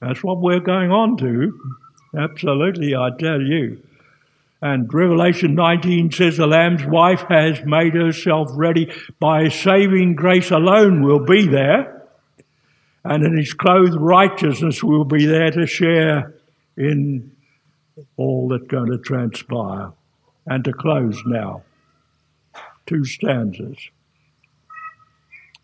That's 0.00 0.22
what 0.22 0.40
we're 0.40 0.60
going 0.60 0.92
on 0.92 1.16
to. 1.16 1.60
Absolutely, 2.16 2.94
I 2.94 3.10
tell 3.18 3.40
you. 3.40 3.82
And 4.62 4.92
Revelation 4.92 5.56
19 5.56 6.12
says 6.12 6.36
the 6.36 6.46
Lamb's 6.46 6.86
wife 6.86 7.24
has 7.28 7.60
made 7.66 7.94
herself 7.94 8.48
ready 8.52 8.92
by 9.18 9.48
saving 9.48 10.14
grace 10.14 10.52
alone 10.52 11.02
will 11.02 11.24
be 11.24 11.48
there. 11.48 11.93
And 13.04 13.22
in 13.24 13.36
his 13.36 13.52
clothed 13.52 13.96
righteousness 14.00 14.82
we'll 14.82 15.04
be 15.04 15.26
there 15.26 15.50
to 15.50 15.66
share 15.66 16.34
in 16.76 17.32
all 18.16 18.48
that's 18.48 18.66
going 18.66 18.90
to 18.90 18.98
transpire. 18.98 19.92
And 20.46 20.64
to 20.64 20.72
close 20.72 21.22
now, 21.26 21.62
two 22.86 23.04
stanzas. 23.04 23.78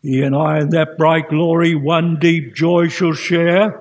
He 0.02 0.22
and 0.22 0.34
I 0.34 0.60
in 0.60 0.70
that 0.70 0.96
bright 0.96 1.28
glory 1.28 1.74
one 1.74 2.18
deep 2.18 2.54
joy 2.54 2.88
shall 2.88 3.12
share, 3.12 3.78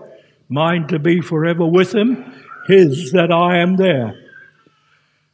mine 0.50 0.88
to 0.88 1.00
be 1.00 1.22
forever 1.22 1.66
with 1.66 1.96
him, 1.96 2.34
his 2.68 3.12
that 3.14 3.32
I 3.32 3.60
am 3.60 3.78
there. 3.78 4.14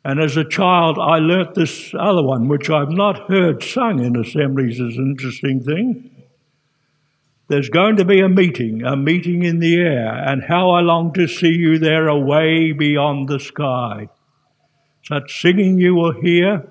And 0.04 0.20
as 0.20 0.38
a 0.38 0.46
child, 0.46 1.00
I 1.00 1.18
learnt 1.18 1.56
this 1.56 1.92
other 1.98 2.22
one, 2.22 2.48
which 2.48 2.70
I've 2.70 2.92
not 2.92 3.28
heard 3.28 3.64
sung 3.64 4.04
in 4.04 4.16
assemblies 4.16 4.80
as 4.80 4.98
an 4.98 5.16
interesting 5.18 5.64
thing. 5.64 6.15
There's 7.48 7.70
going 7.70 7.98
to 7.98 8.06
be 8.06 8.22
a 8.22 8.30
meeting, 8.30 8.84
a 8.84 8.96
meeting 8.96 9.44
in 9.44 9.60
the 9.60 9.76
air, 9.76 10.08
and 10.08 10.44
how 10.44 10.72
I 10.72 10.82
long 10.82 11.14
to 11.14 11.28
see 11.28 11.52
you 11.52 11.78
there 11.78 12.08
away 12.08 12.72
beyond 12.72 13.30
the 13.30 13.40
sky. 13.40 14.10
Such 15.04 15.42
singing 15.42 15.78
you 15.78 15.94
will 15.94 16.20
hear, 16.20 16.68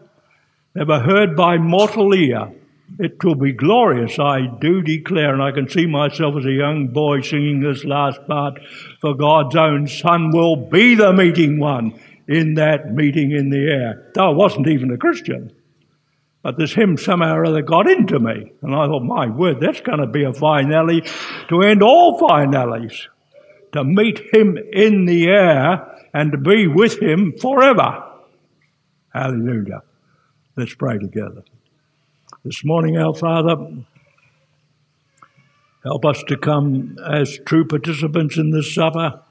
never 0.75 0.99
heard 0.99 1.37
by 1.37 1.59
mortal 1.59 2.12
ear. 2.12 2.53
It 2.99 3.22
will 3.22 3.37
be 3.37 3.53
glorious, 3.53 4.18
I 4.18 4.47
do 4.61 4.83
declare, 4.83 5.33
and 5.33 5.43
I 5.43 5.53
can 5.53 5.68
see 5.68 5.87
myself 5.87 6.35
as 6.39 6.45
a 6.45 6.51
young 6.51 6.89
boy 6.89 7.20
singing 7.20 7.61
this 7.61 7.85
last 7.85 8.27
part, 8.27 8.59
for 9.01 9.14
God's 9.14 9.55
own 9.55 9.87
Son 9.87 10.33
will 10.33 10.57
be 10.57 10.97
the 10.97 11.12
meeting 11.12 11.61
one 11.61 11.99
in 12.27 12.55
that 12.55 12.93
meeting 12.93 13.31
in 13.31 13.51
the 13.51 13.70
air. 13.70 14.11
Though 14.14 14.31
I 14.31 14.35
wasn't 14.35 14.66
even 14.66 14.91
a 14.91 14.99
Christian. 14.99 15.53
But 16.45 16.59
this 16.59 16.74
hymn 16.74 16.99
somehow 16.99 17.36
or 17.36 17.47
other 17.47 17.62
got 17.62 17.88
into 17.88 18.20
me. 18.20 18.53
And 18.61 18.74
I 18.74 18.86
thought, 18.86 19.03
my 19.03 19.28
word, 19.28 19.61
that's 19.61 19.80
going 19.80 20.01
to 20.01 20.07
be 20.07 20.24
a 20.24 20.32
finale 20.34 21.03
to 21.49 21.62
end 21.62 21.82
all 21.82 22.18
finales. 22.18 23.09
To 23.72 23.82
meet 23.82 24.20
him 24.32 24.59
in 24.70 25.07
the 25.07 25.26
air 25.28 26.07
and 26.12 26.32
to 26.32 26.38
be 26.38 26.66
with 26.66 27.01
him 27.01 27.32
forever. 27.40 28.05
Hallelujah. 29.14 29.82
Let's 30.55 30.74
pray 30.74 30.99
together. 30.99 31.45
This 32.45 32.62
morning, 32.62 32.99
our 32.99 33.14
Father, 33.14 33.57
help 35.82 36.05
us 36.05 36.22
to 36.28 36.36
come 36.36 36.99
as 37.03 37.38
true 37.47 37.64
participants 37.64 38.36
in 38.36 38.51
this 38.51 38.74
supper. 38.74 39.22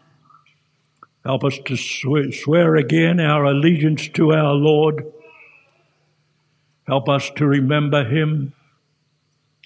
Help 1.24 1.43
us 1.43 1.59
to 1.66 1.78
swear 1.78 2.76
again 2.76 3.20
our 3.20 3.45
allegiance 3.45 4.09
to 4.09 4.34
our 4.34 4.53
Lord 4.53 5.05
Help 6.88 7.07
us 7.07 7.29
to 7.38 7.45
remember 7.45 8.03
him 8.03 8.53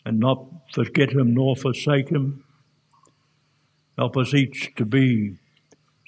and 0.05 0.19
not 0.19 0.45
forget 0.73 1.11
him 1.11 1.33
nor 1.33 1.55
forsake 1.55 2.09
him. 2.09 2.43
Help 3.97 4.15
us 4.15 4.33
each 4.33 4.73
to 4.75 4.85
be 4.85 5.37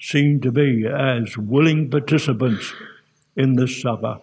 seen 0.00 0.40
to 0.40 0.50
be 0.52 0.86
as 0.86 1.36
willing 1.36 1.90
participants 1.90 2.72
in 3.36 3.56
this 3.56 3.80
supper. 3.80 4.20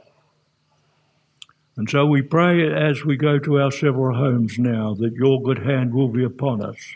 And 1.75 1.88
so 1.89 2.05
we 2.07 2.23
pray 2.23 2.73
as 2.73 3.05
we 3.05 3.17
go 3.17 3.38
to 3.38 3.59
our 3.61 3.71
several 3.71 4.17
homes 4.17 4.57
now 4.57 4.95
that 4.95 5.13
your 5.13 5.41
good 5.41 5.59
hand 5.59 5.93
will 5.93 6.07
be 6.07 6.23
upon 6.23 6.63
us 6.63 6.95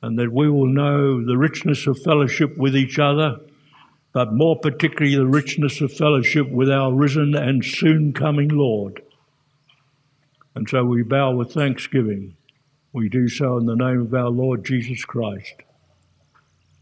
and 0.00 0.18
that 0.18 0.32
we 0.32 0.48
will 0.48 0.68
know 0.68 1.24
the 1.24 1.36
richness 1.36 1.86
of 1.86 2.00
fellowship 2.02 2.56
with 2.56 2.76
each 2.76 2.98
other 2.98 3.40
but 4.14 4.32
more 4.32 4.56
particularly 4.56 5.16
the 5.16 5.26
richness 5.26 5.80
of 5.80 5.92
fellowship 5.92 6.48
with 6.48 6.70
our 6.70 6.94
risen 6.94 7.34
and 7.34 7.64
soon 7.64 8.12
coming 8.12 8.48
Lord. 8.48 9.02
And 10.54 10.68
so 10.68 10.84
we 10.84 11.02
bow 11.02 11.32
with 11.32 11.52
thanksgiving. 11.52 12.36
We 12.92 13.08
do 13.08 13.28
so 13.28 13.58
in 13.58 13.66
the 13.66 13.74
name 13.74 14.02
of 14.02 14.14
our 14.14 14.30
Lord 14.30 14.64
Jesus 14.64 15.04
Christ. 15.04 15.54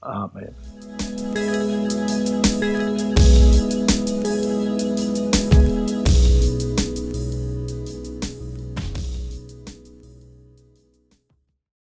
Amen. 0.03 0.92